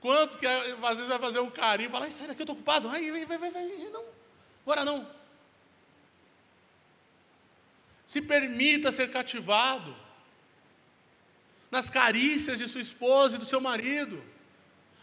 [0.00, 3.10] Quantos que às vezes vai fazer um carinho, fala, sai daqui, eu estou ocupado, vai,
[3.10, 4.04] vai, vai, vai, não,
[4.62, 5.19] agora não.
[8.10, 9.96] Se permita ser cativado
[11.70, 14.20] nas carícias de sua esposa e do seu marido.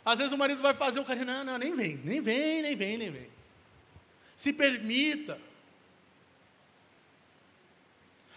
[0.03, 2.75] Às vezes o marido vai fazer o carinho, não, não, nem vem, nem vem, nem
[2.75, 3.29] vem, nem vem.
[4.35, 5.39] Se permita.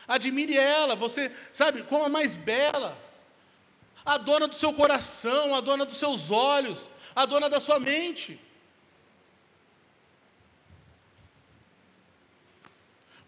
[0.06, 2.96] Admire ela, você sabe como a mais bela,
[4.04, 8.38] a dona do seu coração, a dona dos seus olhos, a dona da sua mente.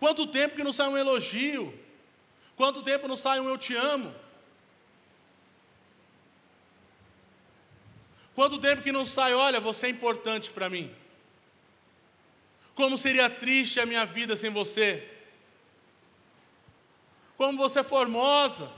[0.03, 1.72] Quanto tempo que não sai um elogio?
[2.57, 4.12] Quanto tempo não sai um eu te amo?
[8.34, 10.92] Quanto tempo que não sai, olha, você é importante para mim?
[12.74, 15.09] Como seria triste a minha vida sem você?
[17.36, 18.72] Como você é formosa?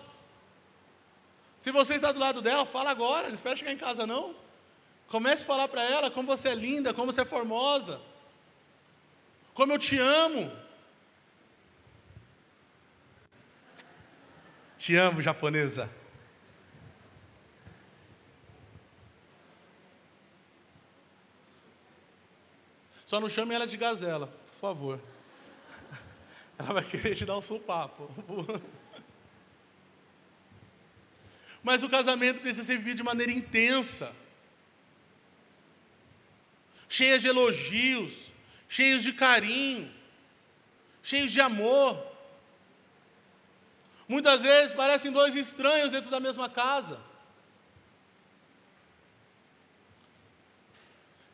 [1.59, 4.37] Se você está do lado dela, fala agora, não espera chegar em casa não.
[5.09, 7.99] Comece a falar para ela como você é linda, como você é formosa.
[9.55, 10.64] Como eu te amo.
[14.85, 15.89] Te amo, japonesa.
[23.07, 25.01] Só não chame ela de gazela, por favor.
[26.59, 28.11] Ela vai querer te dar um supapo.
[31.63, 34.15] Mas o casamento precisa ser vivido de maneira intensa,
[36.91, 38.31] cheia de elogios,
[38.69, 39.91] cheios de carinho,
[41.03, 42.14] cheios de amor.
[44.07, 47.01] Muitas vezes parecem dois estranhos dentro da mesma casa.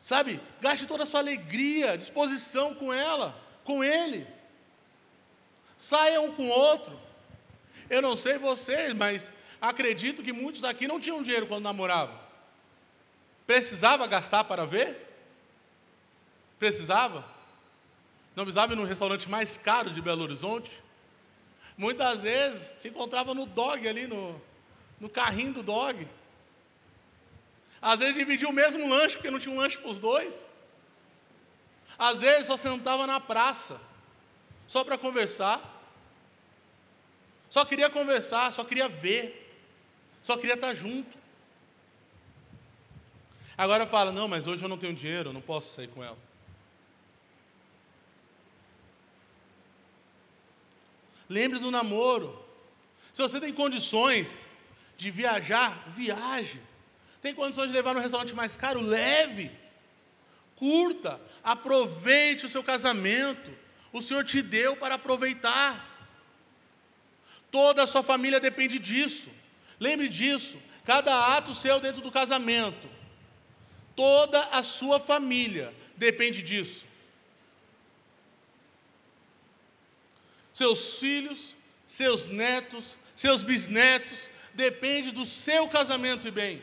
[0.01, 0.41] Sabe?
[0.59, 4.27] Gaste toda a sua alegria, disposição com ela, com ele.
[5.77, 6.99] Saia um com o outro.
[7.89, 12.17] Eu não sei vocês, mas acredito que muitos aqui não tinham dinheiro quando namoravam.
[13.45, 15.07] Precisava gastar para ver?
[16.57, 17.25] Precisava?
[18.35, 20.71] Não precisava ir no restaurante mais caro de Belo Horizonte?
[21.77, 24.39] Muitas vezes se encontrava no dog ali, no,
[24.99, 26.07] no carrinho do dog.
[27.81, 30.33] Às vezes dividia o mesmo lanche, porque não tinha um lanche para os dois.
[31.97, 33.79] Às vezes só sentava na praça,
[34.67, 35.79] só para conversar.
[37.49, 39.53] Só queria conversar, só queria ver,
[40.23, 41.17] só queria estar junto.
[43.57, 46.17] Agora fala, não, mas hoje eu não tenho dinheiro, eu não posso sair com ela.
[51.31, 52.45] Lembre do namoro.
[53.13, 54.45] Se você tem condições
[54.97, 56.59] de viajar, viaje.
[57.21, 58.81] Tem condições de levar no restaurante mais caro?
[58.81, 59.49] Leve.
[60.57, 61.21] Curta.
[61.41, 63.49] Aproveite o seu casamento.
[63.93, 65.87] O Senhor te deu para aproveitar.
[67.49, 69.29] Toda a sua família depende disso.
[69.79, 70.57] Lembre disso.
[70.83, 72.89] Cada ato seu dentro do casamento.
[73.95, 76.90] Toda a sua família depende disso.
[80.61, 81.55] Seus filhos,
[81.87, 86.61] seus netos, seus bisnetos, depende do seu casamento e bem.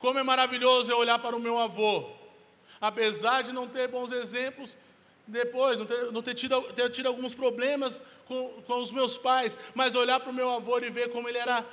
[0.00, 2.10] Como é maravilhoso eu olhar para o meu avô,
[2.80, 4.68] apesar de não ter bons exemplos,
[5.28, 9.56] depois, não ter, não ter, tido, ter tido alguns problemas com, com os meus pais,
[9.76, 11.64] mas olhar para o meu avô e ver como ele era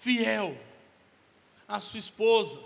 [0.00, 0.58] fiel
[1.66, 2.58] à sua esposa,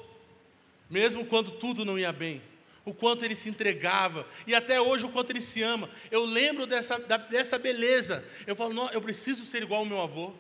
[0.91, 2.43] mesmo quando tudo não ia bem
[2.89, 5.91] o quanto ele se entregava, e até hoje o quanto ele se ama.
[6.11, 8.25] Eu lembro dessa, da, dessa beleza.
[8.47, 10.33] Eu falo, não, eu preciso ser igual ao meu avô.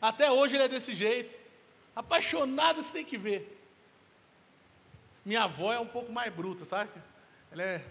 [0.00, 1.36] Até hoje ele é desse jeito.
[1.96, 3.58] Apaixonado, você tem que ver.
[5.24, 6.92] Minha avó é um pouco mais bruta, sabe?
[7.50, 7.84] Ela é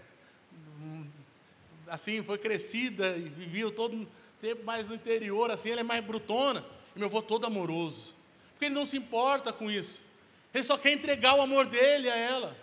[1.88, 4.08] assim, foi crescida e vivia todo
[4.40, 6.64] tempo mais no interior, assim, ela é mais brutona.
[6.94, 8.14] E meu avô todo amoroso.
[8.52, 10.05] Porque ele não se importa com isso.
[10.56, 12.56] Ele só quer entregar o amor dele a ela.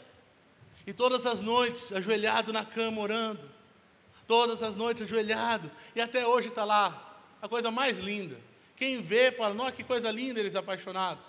[0.88, 3.48] E todas as noites, ajoelhado na cama, orando.
[4.28, 5.70] Todas as noites, ajoelhado.
[5.96, 7.20] E até hoje está lá.
[7.40, 8.36] A coisa mais linda.
[8.76, 11.28] Quem vê, fala: Nossa, que coisa linda eles apaixonados.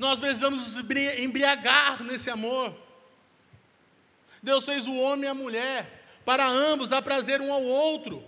[0.00, 2.74] Nós precisamos nos embriagar nesse amor.
[4.42, 6.06] Deus fez o homem e a mulher.
[6.24, 8.20] Para ambos dar prazer um ao outro.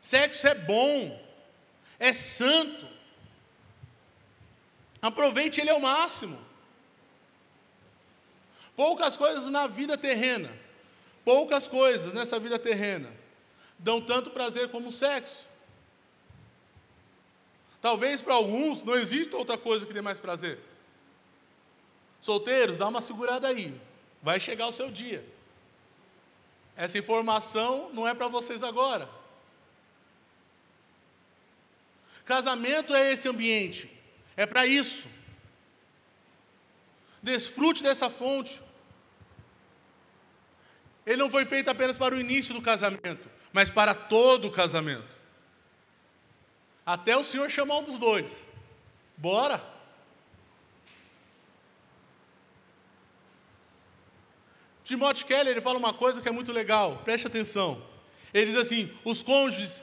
[0.00, 1.20] Sexo é bom,
[1.98, 2.97] é santo,
[5.00, 6.38] Aproveite ele ao máximo.
[8.74, 10.52] Poucas coisas na vida terrena,
[11.24, 13.12] poucas coisas nessa vida terrena
[13.78, 15.46] dão tanto prazer como o sexo.
[17.80, 20.58] Talvez para alguns não exista outra coisa que dê mais prazer.
[22.20, 23.72] Solteiros, dá uma segurada aí.
[24.20, 25.24] Vai chegar o seu dia.
[26.76, 29.08] Essa informação não é para vocês agora.
[32.24, 33.97] Casamento é esse ambiente
[34.38, 35.04] é para isso.
[37.20, 38.62] Desfrute dessa fonte.
[41.04, 45.12] Ele não foi feito apenas para o início do casamento, mas para todo o casamento.
[46.86, 48.46] Até o Senhor chamar um dos dois.
[49.16, 49.60] Bora!
[54.84, 57.82] Timothy Keller ele fala uma coisa que é muito legal, preste atenção.
[58.32, 59.82] Ele diz assim: os cônjuges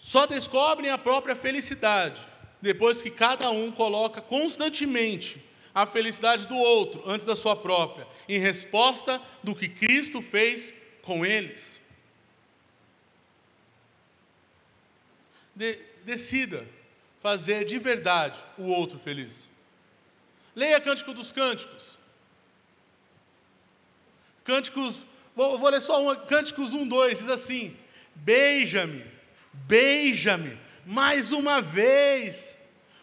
[0.00, 2.30] só descobrem a própria felicidade
[2.60, 5.42] depois que cada um coloca constantemente
[5.74, 11.24] a felicidade do outro antes da sua própria, em resposta do que Cristo fez com
[11.24, 11.80] eles.
[15.54, 16.66] De, decida
[17.20, 19.48] fazer de verdade o outro feliz.
[20.54, 21.98] Leia Cântico dos Cânticos.
[24.44, 25.06] Cânticos,
[25.36, 27.76] vou, vou ler só uma, Cânticos 1, 2, diz assim:
[28.14, 29.04] Beija-me,
[29.52, 32.56] beija-me, mais uma vez,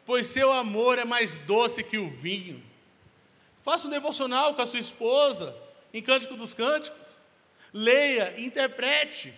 [0.05, 2.63] pois seu amor é mais doce que o vinho.
[3.63, 5.55] Faça um devocional com a sua esposa,
[5.93, 7.07] em Cântico dos Cânticos.
[7.73, 9.33] Leia, interprete.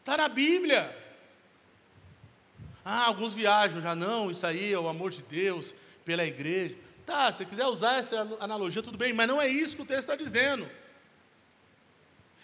[0.00, 0.96] Está na Bíblia.
[2.84, 5.74] Ah, alguns viajam já, não, isso aí é o amor de Deus
[6.04, 6.76] pela igreja.
[7.06, 10.10] Tá, se quiser usar essa analogia, tudo bem, mas não é isso que o texto
[10.10, 10.68] está dizendo.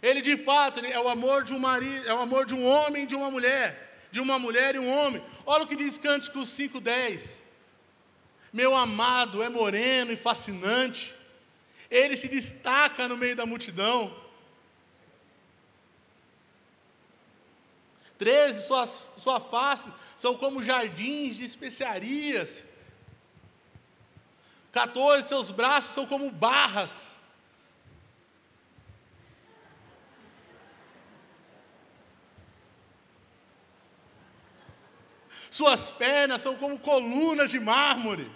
[0.07, 2.65] Ele de fato ele é o amor de um marido, é o amor de um
[2.65, 5.21] homem e de uma mulher, de uma mulher e um homem.
[5.45, 7.41] Olha o que diz Cânticos 5:10.
[8.53, 11.13] Meu amado é moreno e fascinante.
[11.91, 14.17] Ele se destaca no meio da multidão.
[18.17, 22.63] 13, sua, sua face são como jardins de especiarias.
[24.71, 27.16] 14, seus braços são como barras.
[35.51, 38.31] Suas pernas são como colunas de mármore.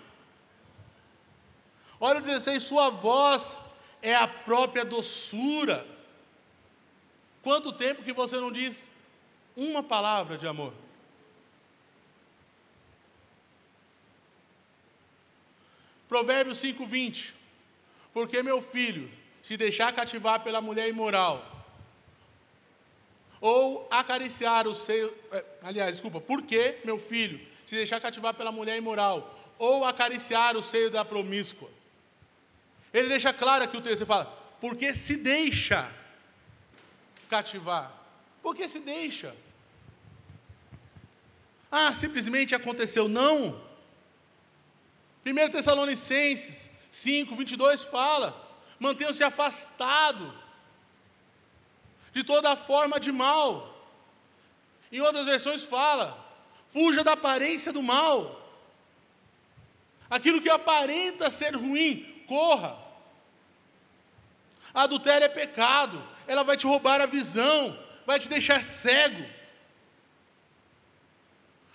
[1.98, 3.58] Olha o 16, sua voz
[4.00, 5.86] é a própria doçura.
[7.42, 8.88] Quanto tempo que você não diz
[9.56, 10.72] uma palavra de amor?
[16.08, 17.34] Provérbios 5:20.
[18.12, 19.08] Porque meu filho,
[19.42, 21.59] se deixar cativar pela mulher imoral,
[23.40, 28.76] ou acariciar o seio, é, aliás, desculpa, porque meu filho, se deixar cativar pela mulher
[28.76, 31.70] imoral, ou acariciar o seio da promíscua,
[32.92, 34.26] ele deixa claro aqui o texto, ele fala,
[34.60, 35.90] porque se deixa
[37.28, 37.94] cativar.
[38.42, 39.34] Porque se deixa.
[41.70, 43.08] Ah, simplesmente aconteceu.
[43.08, 43.60] Não.
[45.24, 50.34] 1 Tessalonicenses 5, 22 fala: mantenham-se afastado
[52.12, 53.76] de toda forma de mal.
[54.90, 56.18] Em outras versões fala:
[56.72, 58.38] fuja da aparência do mal.
[60.08, 62.76] Aquilo que aparenta ser ruim, corra.
[64.74, 69.24] Adultério é pecado, ela vai te roubar a visão, vai te deixar cego.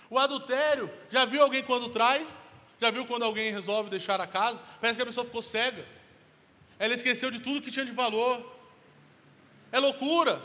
[0.08, 2.26] O adultério, já viu alguém quando trai?
[2.80, 4.62] Já viu quando alguém resolve deixar a casa?
[4.80, 5.84] Parece que a pessoa ficou cega.
[6.78, 8.55] Ela esqueceu de tudo que tinha de valor.
[9.72, 10.40] É loucura.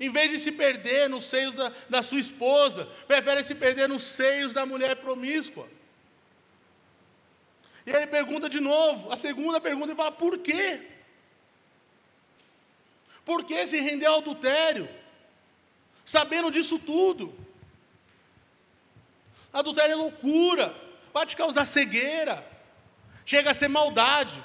[0.00, 4.02] Em vez de se perder nos seios da, da sua esposa, prefere se perder nos
[4.02, 5.68] seios da mulher promíscua.
[7.84, 10.82] E ele pergunta de novo, a segunda pergunta, ele fala: por quê?
[13.24, 14.88] Por que se render ao adultério?
[16.04, 17.34] Sabendo disso tudo.
[19.52, 20.74] Adultério é loucura,
[21.12, 22.46] pode causar cegueira,
[23.26, 24.42] chega a ser maldade.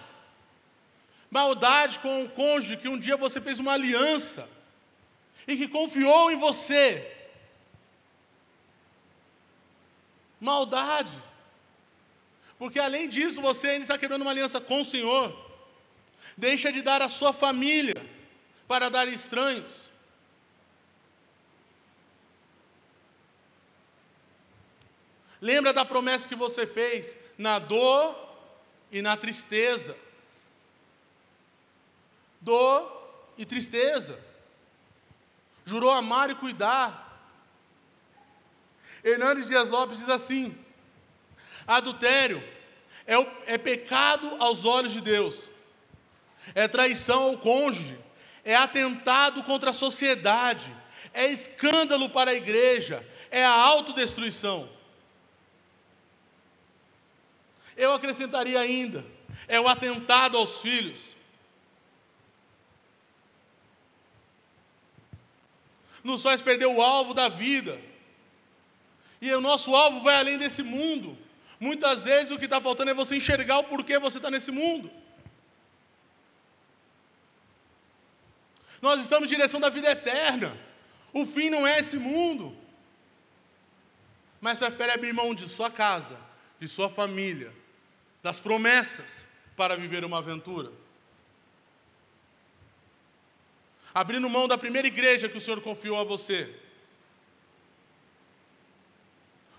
[1.33, 4.47] Maldade com o cônjuge que um dia você fez uma aliança
[5.47, 7.11] e que confiou em você.
[10.39, 11.11] Maldade.
[12.59, 15.35] Porque além disso, você ainda está quebrando uma aliança com o Senhor.
[16.37, 17.95] Deixa de dar a sua família
[18.67, 19.91] para dar estranhos.
[25.41, 28.15] Lembra da promessa que você fez na dor
[28.91, 29.97] e na tristeza.
[32.43, 34.19] Dor e tristeza.
[35.65, 37.01] Jurou amar e cuidar.
[39.01, 40.57] Hernandes Dias Lopes diz assim:
[41.65, 42.43] Adultério
[43.07, 45.49] é, o, é pecado aos olhos de Deus,
[46.53, 47.97] é traição ao cônjuge,
[48.43, 50.69] é atentado contra a sociedade,
[51.13, 54.69] é escândalo para a igreja, é a autodestruição.
[57.77, 59.05] Eu acrescentaria ainda,
[59.47, 61.15] é o atentado aos filhos.
[66.03, 67.79] Nos faz perder o alvo da vida.
[69.21, 71.17] E o nosso alvo vai além desse mundo.
[71.59, 74.91] Muitas vezes o que está faltando é você enxergar o porquê você está nesse mundo.
[78.81, 80.57] Nós estamos em direção da vida eterna.
[81.13, 82.53] O fim não é esse mundo.
[84.41, 86.17] Mas prefere abrir mão de sua casa,
[86.59, 87.53] de sua família,
[88.21, 89.25] das promessas
[89.55, 90.69] para viver uma aventura.
[93.93, 96.53] Abrindo mão da primeira igreja que o Senhor confiou a você.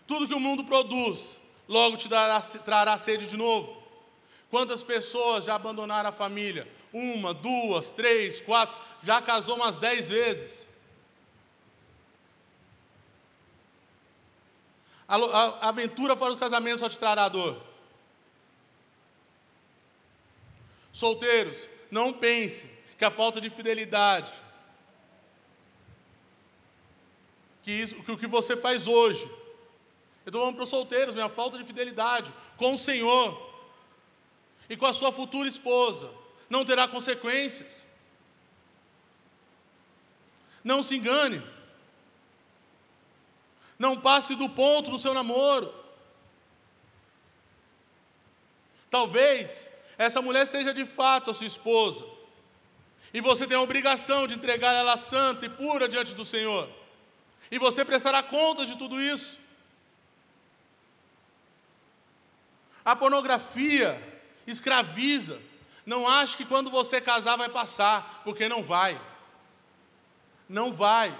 [0.06, 3.82] Tudo que o mundo produz, logo te dará, trará sede de novo.
[4.50, 6.68] Quantas pessoas já abandonaram a família?
[6.92, 10.66] Uma, duas, três, quatro, já casou umas dez vezes.
[15.06, 17.62] A, a, a aventura fora do casamento só te trará dor.
[20.92, 24.32] Solteiros, não pense que a falta de fidelidade,
[27.62, 29.22] que, isso, que o que você faz hoje,
[30.24, 33.52] eu estou falando para os solteiros, minha falta de fidelidade com o Senhor
[34.68, 36.10] e com a sua futura esposa
[36.48, 37.86] não terá consequências.
[40.62, 41.42] Não se engane.
[43.78, 45.74] Não passe do ponto no seu namoro.
[48.88, 49.68] Talvez
[49.98, 52.13] essa mulher seja de fato a sua esposa.
[53.14, 56.68] E você tem a obrigação de entregar ela santa e pura diante do Senhor.
[57.48, 59.38] E você prestará contas de tudo isso.
[62.84, 64.02] A pornografia
[64.48, 65.40] escraviza.
[65.86, 69.00] Não ache que quando você casar vai passar, porque não vai.
[70.48, 71.16] Não vai.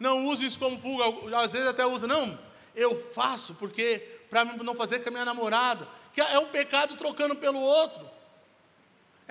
[0.00, 1.04] Não use isso como fuga,
[1.38, 2.36] às vezes até usa, não,
[2.74, 7.36] eu faço porque para não fazer com a minha namorada, que é um pecado trocando
[7.36, 8.10] pelo outro.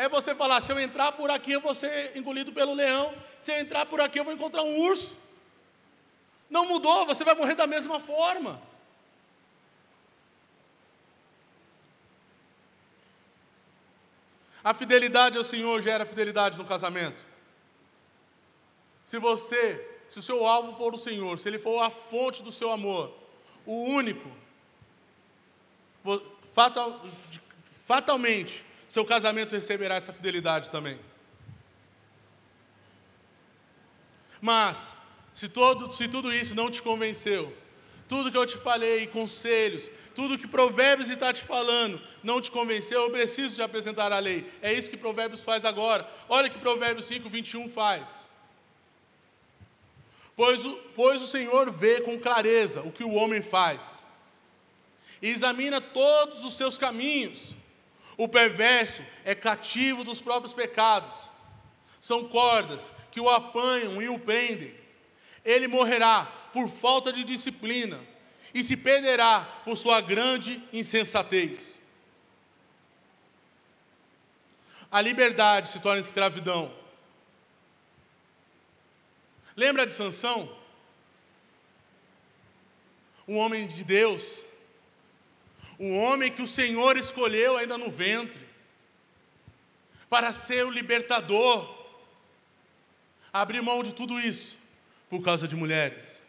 [0.02, 3.52] É você falar, se eu entrar por aqui eu vou ser engolido pelo leão, se
[3.52, 5.16] eu entrar por aqui eu vou encontrar um urso.
[6.49, 8.60] Não mudou, você vai morrer da mesma forma.
[14.64, 17.24] A fidelidade ao Senhor gera fidelidade no casamento.
[19.06, 22.52] Se você, se o seu alvo for o Senhor, se Ele for a fonte do
[22.52, 23.16] seu amor,
[23.68, 24.32] o único,
[26.56, 27.06] fatal,
[27.86, 31.00] fatalmente, seu casamento receberá essa fidelidade também.
[34.42, 34.98] Mas,
[35.34, 37.56] se, todo, se tudo isso não te convenceu,
[38.10, 43.04] tudo que eu te falei, conselhos, tudo que Provérbios está te falando não te convenceu,
[43.04, 44.52] eu preciso te apresentar a lei.
[44.62, 46.06] É isso que Provérbios faz agora.
[46.28, 48.10] Olha que Provérbios 5, 21 faz.
[50.36, 54.04] Pois o, pois o Senhor vê com clareza o que o homem faz,
[55.22, 57.61] e examina todos os seus caminhos.
[58.22, 61.17] O perverso é cativo dos próprios pecados,
[61.99, 64.76] são cordas que o apanham e o prendem.
[65.43, 67.99] Ele morrerá por falta de disciplina
[68.53, 71.82] e se perderá por sua grande insensatez.
[74.91, 76.72] A liberdade se torna escravidão.
[79.55, 80.55] Lembra de Sansão?
[83.28, 84.45] Um homem de Deus,
[85.82, 88.48] um homem que o Senhor escolheu ainda no ventre,
[90.10, 91.68] para ser o libertador,
[93.34, 94.58] abrir mão de tudo isso
[95.10, 96.22] por causa de mulheres.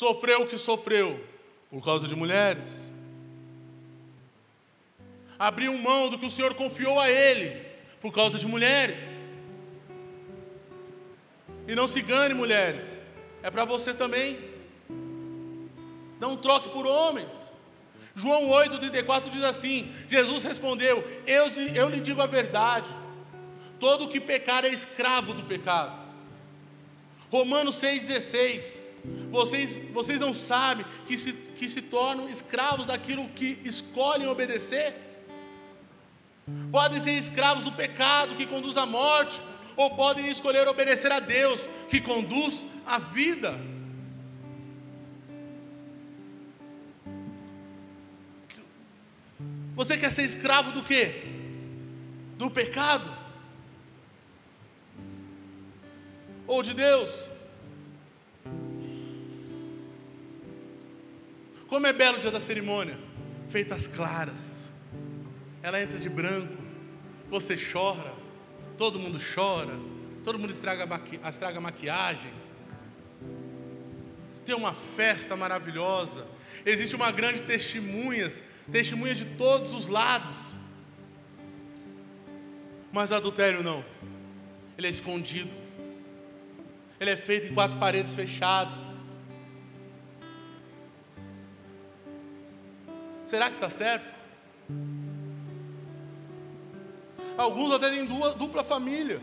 [0.00, 1.22] sofreu o que sofreu
[1.68, 2.68] por causa de mulheres.
[5.38, 7.66] Abriu mão do que o Senhor confiou a ele
[8.00, 9.00] por causa de mulheres.
[11.68, 13.00] E não se engane, mulheres,
[13.42, 14.49] é para você também.
[16.20, 17.32] Não troque por homens.
[18.14, 22.88] João 8, 34 diz assim: Jesus respondeu: eu, eu lhe digo a verdade,
[23.78, 25.98] todo que pecar é escravo do pecado.
[27.30, 28.62] Romanos 6,16:
[29.30, 34.94] vocês, vocês não sabem que se, que se tornam escravos daquilo que escolhem obedecer?
[36.70, 39.40] Podem ser escravos do pecado que conduz à morte,
[39.76, 43.58] ou podem escolher obedecer a Deus que conduz à vida.
[49.80, 51.22] Você quer ser escravo do quê?
[52.36, 53.10] Do pecado?
[56.46, 57.08] Ou de Deus?
[61.66, 62.98] Como é belo o dia da cerimônia,
[63.48, 64.38] feitas claras.
[65.62, 66.62] Ela entra de branco,
[67.30, 68.12] você chora,
[68.76, 69.78] todo mundo chora,
[70.22, 72.34] todo mundo estraga, maqui estraga maquiagem.
[74.44, 76.26] Tem uma festa maravilhosa,
[76.66, 80.36] existe uma grande testemunhas, testemunhas de todos os lados.
[82.92, 83.84] Mas adultério não,
[84.76, 85.50] ele é escondido,
[86.98, 88.74] ele é feito em quatro paredes fechadas.
[93.26, 94.12] Será que está certo?
[97.38, 99.20] Alguns até têm dupla família.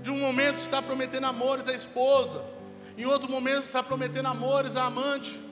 [0.00, 2.42] De um momento está prometendo amores à esposa,
[2.96, 5.47] em outro momento está prometendo amores à amante.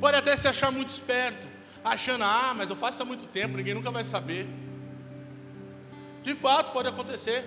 [0.00, 1.46] Pode até se achar muito esperto,
[1.84, 4.46] achando, ah, mas eu faço há muito tempo, ninguém nunca vai saber.
[6.22, 7.44] De fato, pode acontecer.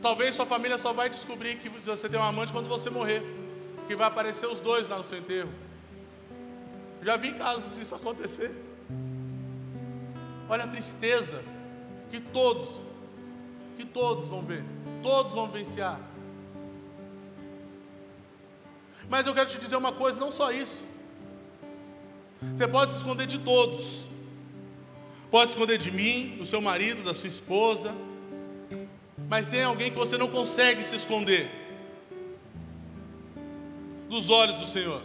[0.00, 3.22] Talvez sua família só vai descobrir que você tem um amante quando você morrer,
[3.86, 5.50] que vai aparecer os dois lá no seu enterro.
[7.02, 8.52] Já vi casos disso acontecer.
[10.48, 11.42] Olha a tristeza
[12.10, 12.80] que todos,
[13.76, 14.64] que todos vão ver,
[15.02, 16.00] todos vão vivenciar.
[19.08, 20.91] Mas eu quero te dizer uma coisa, não só isso.
[22.50, 24.06] Você pode se esconder de todos.
[25.30, 27.94] Pode se esconder de mim, do seu marido, da sua esposa,
[29.28, 31.50] mas tem alguém que você não consegue se esconder
[34.10, 35.02] dos olhos do Senhor.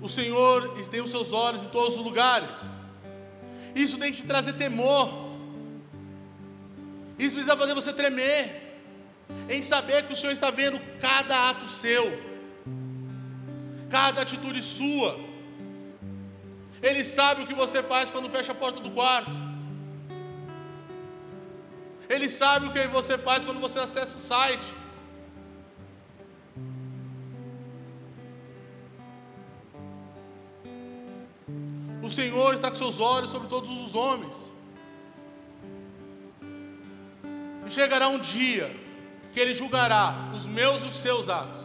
[0.00, 2.50] O Senhor tem os seus olhos em todos os lugares.
[3.74, 5.30] Isso tem que te trazer temor.
[7.18, 8.68] Isso precisa fazer você tremer.
[9.48, 12.20] em saber que o Senhor está vendo cada ato seu,
[13.88, 15.29] cada atitude sua.
[16.82, 19.30] Ele sabe o que você faz quando fecha a porta do quarto.
[22.08, 24.66] Ele sabe o que você faz quando você acessa o site.
[32.02, 34.36] O Senhor está com seus olhos sobre todos os homens.
[37.66, 38.74] E chegará um dia
[39.32, 41.60] que Ele julgará os meus e os seus atos.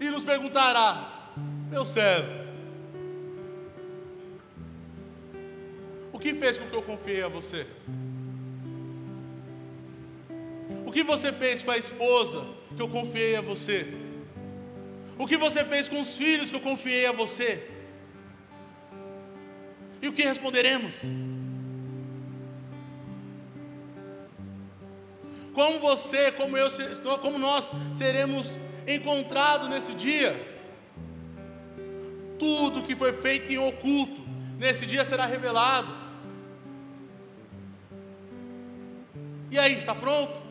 [0.00, 1.17] E nos perguntará,
[1.70, 2.28] meu servo,
[6.12, 7.66] o que fez com que eu confiei a você?
[10.86, 12.44] O que você fez com a esposa
[12.74, 13.86] que eu confiei a você?
[15.18, 17.68] O que você fez com os filhos que eu confiei a você?
[20.00, 20.94] E o que responderemos?
[25.52, 26.70] Como você, como eu,
[27.20, 30.57] como nós seremos encontrados nesse dia?
[32.38, 34.22] Tudo que foi feito em oculto,
[34.58, 35.94] nesse dia será revelado.
[39.50, 40.48] E aí, está pronto?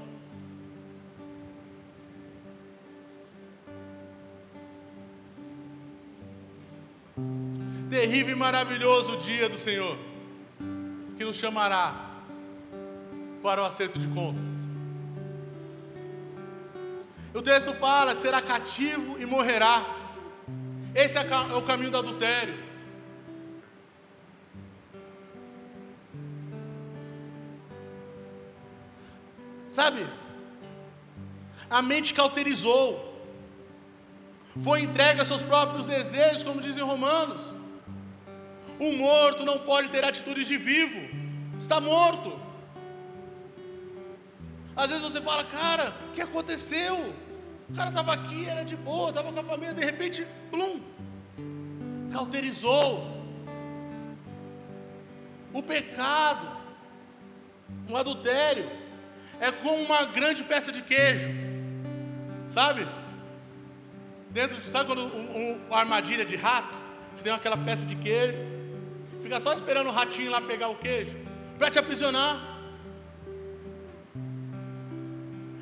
[7.90, 9.98] terrível e maravilhoso dia do Senhor,
[11.18, 12.12] que nos chamará
[13.42, 14.54] para o acerto de contas.
[17.34, 19.97] O texto fala que será cativo e morrerá.
[20.98, 22.58] Esse é, é o caminho do adultério.
[29.70, 30.08] Sabe?
[31.70, 33.14] A mente cauterizou.
[34.64, 37.42] Foi entregue a seus próprios desejos, como dizem Romanos.
[38.80, 41.00] Um morto não pode ter atitudes de vivo,
[41.60, 42.40] está morto.
[44.76, 47.14] Às vezes você fala, cara, o que aconteceu?
[47.70, 50.82] O cara estava aqui, era de boa, estava com a família, de repente, plum,
[52.12, 53.16] cauterizou.
[55.54, 56.48] O pecado,
[57.90, 58.70] um adultério,
[59.40, 61.30] é como uma grande peça de queijo,
[62.50, 62.88] sabe?
[64.30, 66.78] Dentro, sabe quando um, uma armadilha de rato?
[67.14, 68.58] Você tem aquela peça de queijo,
[69.28, 71.14] Fica só esperando o ratinho lá pegar o queijo
[71.58, 72.57] para te aprisionar.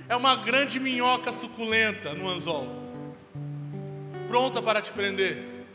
[0.07, 2.67] É uma grande minhoca suculenta no anzol,
[4.27, 5.65] pronta para te prender.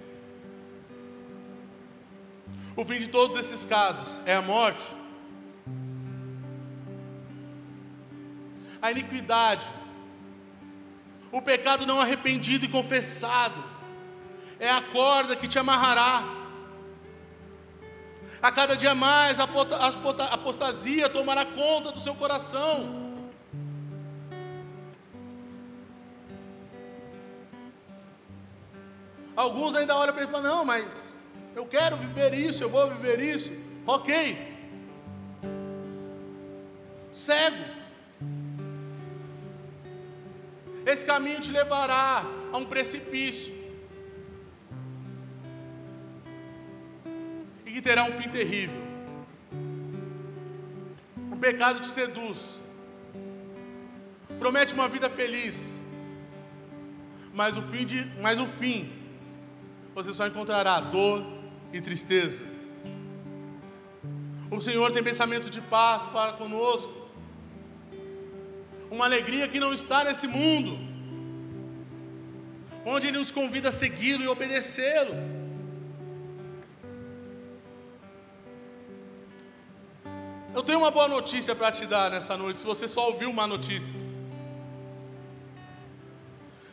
[2.76, 4.84] O fim de todos esses casos é a morte.
[8.80, 9.66] A iniquidade,
[11.30, 13.62] o pecado não arrependido e confessado,
[14.58, 16.40] é a corda que te amarrará
[18.42, 19.44] a cada dia mais a
[20.32, 23.09] apostasia tomará conta do seu coração.
[29.40, 31.14] Alguns ainda olham para ele e falam: Não, mas
[31.56, 33.50] eu quero viver isso, eu vou viver isso.
[33.86, 34.12] Ok.
[37.10, 37.64] Cego.
[40.84, 42.22] Esse caminho te levará
[42.52, 43.58] a um precipício.
[47.64, 48.82] e que terá um fim terrível.
[51.32, 52.58] O pecado te seduz,
[54.38, 55.56] promete uma vida feliz,
[57.32, 58.99] mas o fim, de, mas o fim
[59.94, 61.24] você só encontrará dor
[61.72, 62.42] e tristeza.
[64.50, 66.92] O Senhor tem pensamento de paz para conosco,
[68.90, 70.78] uma alegria que não está nesse mundo,
[72.84, 75.14] onde Ele nos convida a segui-lo e obedecê-lo.
[80.52, 83.46] Eu tenho uma boa notícia para te dar nessa noite, se você só ouviu má
[83.46, 83.94] notícia.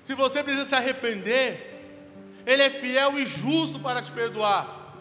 [0.04, 1.77] Se você precisa se arrepender,
[2.48, 4.96] Ele é fiel e justo para te perdoar.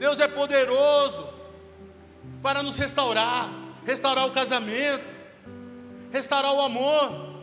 [0.00, 1.32] Deus é poderoso
[2.42, 3.48] para nos restaurar,
[3.86, 5.04] restaurar o casamento,
[6.12, 7.34] restaurar o amor.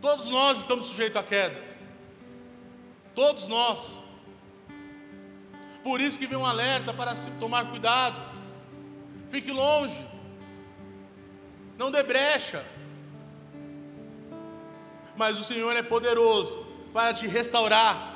[0.00, 1.60] Todos nós estamos sujeitos à queda.
[3.12, 3.98] Todos nós.
[5.82, 8.16] Por isso que vem um alerta para se tomar cuidado.
[9.28, 10.06] Fique longe.
[11.76, 12.64] Não dê brecha.
[15.16, 18.12] Mas o Senhor é poderoso para te restaurar.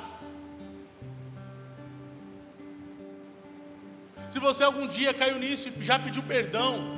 [4.29, 6.93] Se você algum dia caiu nisso e já pediu perdão,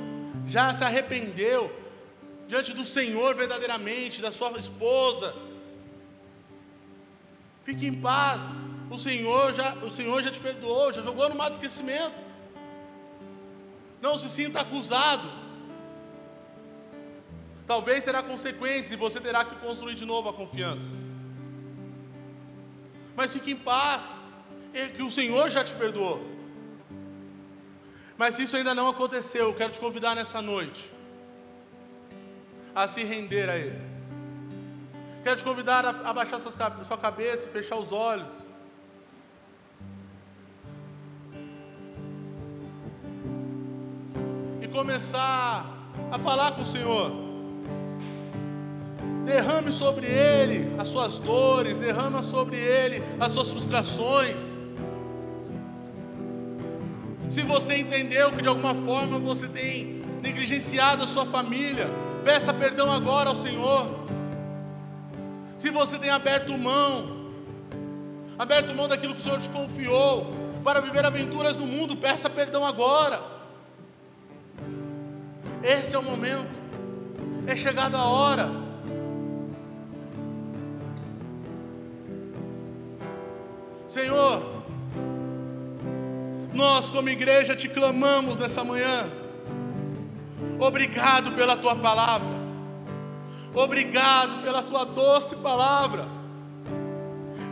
[0.48, 1.74] já se arrependeu
[2.48, 5.34] diante do Senhor verdadeiramente, da sua esposa,
[7.64, 8.44] fique em paz
[8.92, 12.14] o Senhor já, o Senhor já te perdoou, já jogou no mar do esquecimento.
[14.02, 15.41] Não se sinta acusado.
[17.66, 20.92] Talvez terá consequências e você terá que construir de novo a confiança.
[23.16, 24.18] Mas fique em paz,
[24.96, 26.26] que o Senhor já te perdoou.
[28.18, 30.92] Mas se isso ainda não aconteceu, eu quero te convidar nessa noite
[32.74, 33.80] a se render a Ele.
[35.24, 38.32] Quero te convidar a abaixar sua cabeça, fechar os olhos.
[44.62, 45.66] E começar
[46.12, 47.21] a falar com o Senhor.
[49.26, 54.38] Derrame sobre Ele as suas dores, derrama sobre Ele as suas frustrações.
[57.30, 61.88] Se você entendeu que de alguma forma você tem negligenciado a sua família,
[62.26, 63.88] peça perdão agora ao Senhor.
[65.56, 67.32] Se você tem aberto mão,
[68.38, 72.66] aberto mão daquilo que o Senhor te confiou, para viver aventuras no mundo, peça perdão
[72.66, 73.22] agora.
[75.64, 76.50] Esse é o momento,
[77.48, 78.71] é chegada a hora.
[83.92, 84.64] Senhor,
[86.54, 89.12] nós como igreja te clamamos nessa manhã,
[90.58, 92.40] obrigado pela tua palavra.
[93.54, 96.08] Obrigado pela tua doce palavra,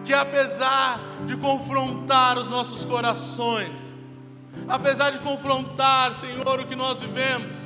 [0.05, 3.77] que apesar de confrontar os nossos corações,
[4.65, 7.57] apesar de confrontar, Senhor, o que nós vivemos,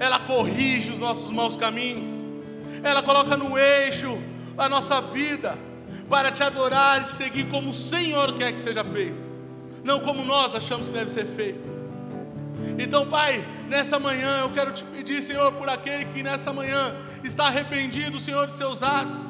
[0.00, 2.10] ela corrige os nossos maus caminhos,
[2.82, 4.18] ela coloca no eixo
[4.58, 5.56] a nossa vida
[6.08, 9.28] para te adorar e te seguir como o Senhor quer que seja feito,
[9.84, 11.76] não como nós achamos que deve ser feito.
[12.78, 16.94] Então, Pai, nessa manhã eu quero te pedir, Senhor, por aquele que nessa manhã
[17.24, 19.20] está arrependido, Senhor, de seus atos,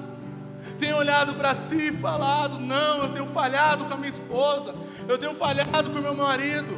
[0.78, 4.74] tem olhado para si e falado: Não, eu tenho falhado com a minha esposa,
[5.08, 6.76] eu tenho falhado com o meu marido,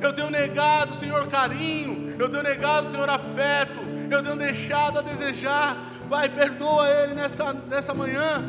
[0.00, 3.80] eu tenho negado, Senhor, carinho, eu tenho negado, Senhor, afeto,
[4.10, 5.76] eu tenho deixado a desejar.
[6.08, 8.44] Pai, perdoa ele nessa, nessa manhã,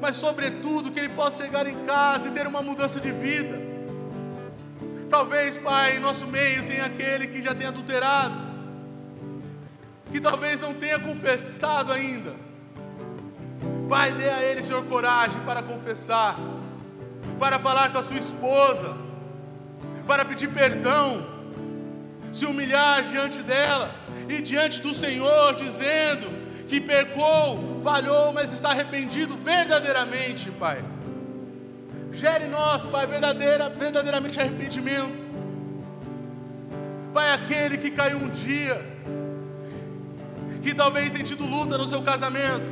[0.00, 3.60] mas sobretudo que ele possa chegar em casa e ter uma mudança de vida.
[5.08, 8.34] Talvez, Pai, em nosso meio tenha aquele que já tem adulterado,
[10.10, 12.34] que talvez não tenha confessado ainda.
[13.88, 16.36] Pai, dê a ele, Senhor, coragem para confessar,
[17.38, 18.96] para falar com a sua esposa,
[20.06, 21.24] para pedir perdão,
[22.32, 23.94] se humilhar diante dela
[24.28, 26.35] e diante do Senhor, dizendo
[26.68, 30.84] que pecou, falhou, mas está arrependido verdadeiramente, Pai.
[32.12, 35.26] Gere nós, Pai, verdadeira, verdadeiramente arrependimento.
[37.12, 38.84] Pai, aquele que caiu um dia,
[40.62, 42.66] que talvez tenha tido luta no seu casamento,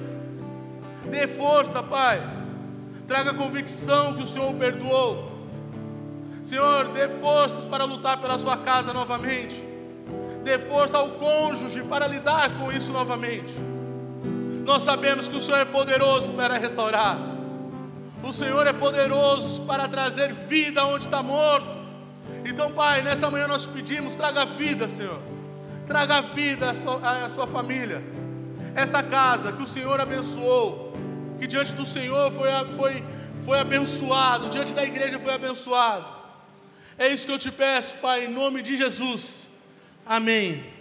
[1.10, 2.22] dê força, Pai.
[3.06, 5.32] Traga convicção que o Senhor perdoou.
[6.42, 9.62] Senhor, dê forças para lutar pela sua casa novamente.
[10.42, 13.54] Dê força ao cônjuge para lidar com isso novamente.
[14.64, 17.18] Nós sabemos que o Senhor é poderoso para restaurar.
[18.22, 21.84] O Senhor é poderoso para trazer vida onde está morto.
[22.44, 25.20] Então, Pai, nessa manhã nós pedimos: traga vida, Senhor.
[25.86, 28.02] Traga vida à sua, à sua família.
[28.74, 30.94] Essa casa que o Senhor abençoou,
[31.38, 33.04] que diante do Senhor foi, foi,
[33.44, 36.06] foi abençoado, diante da igreja foi abençoado.
[36.96, 39.46] É isso que eu te peço, Pai, em nome de Jesus.
[40.06, 40.73] Amém.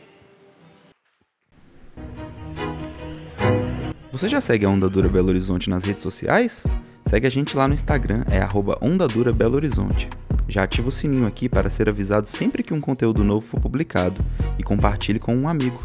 [4.14, 6.66] Você já segue a Onda Dura Belo Horizonte nas redes sociais?
[7.04, 10.08] Segue a gente lá no Instagram, é arroba Onda Dura Belo Horizonte.
[10.48, 14.24] Já ativa o sininho aqui para ser avisado sempre que um conteúdo novo for publicado
[14.60, 15.80] e compartilhe com um amigo.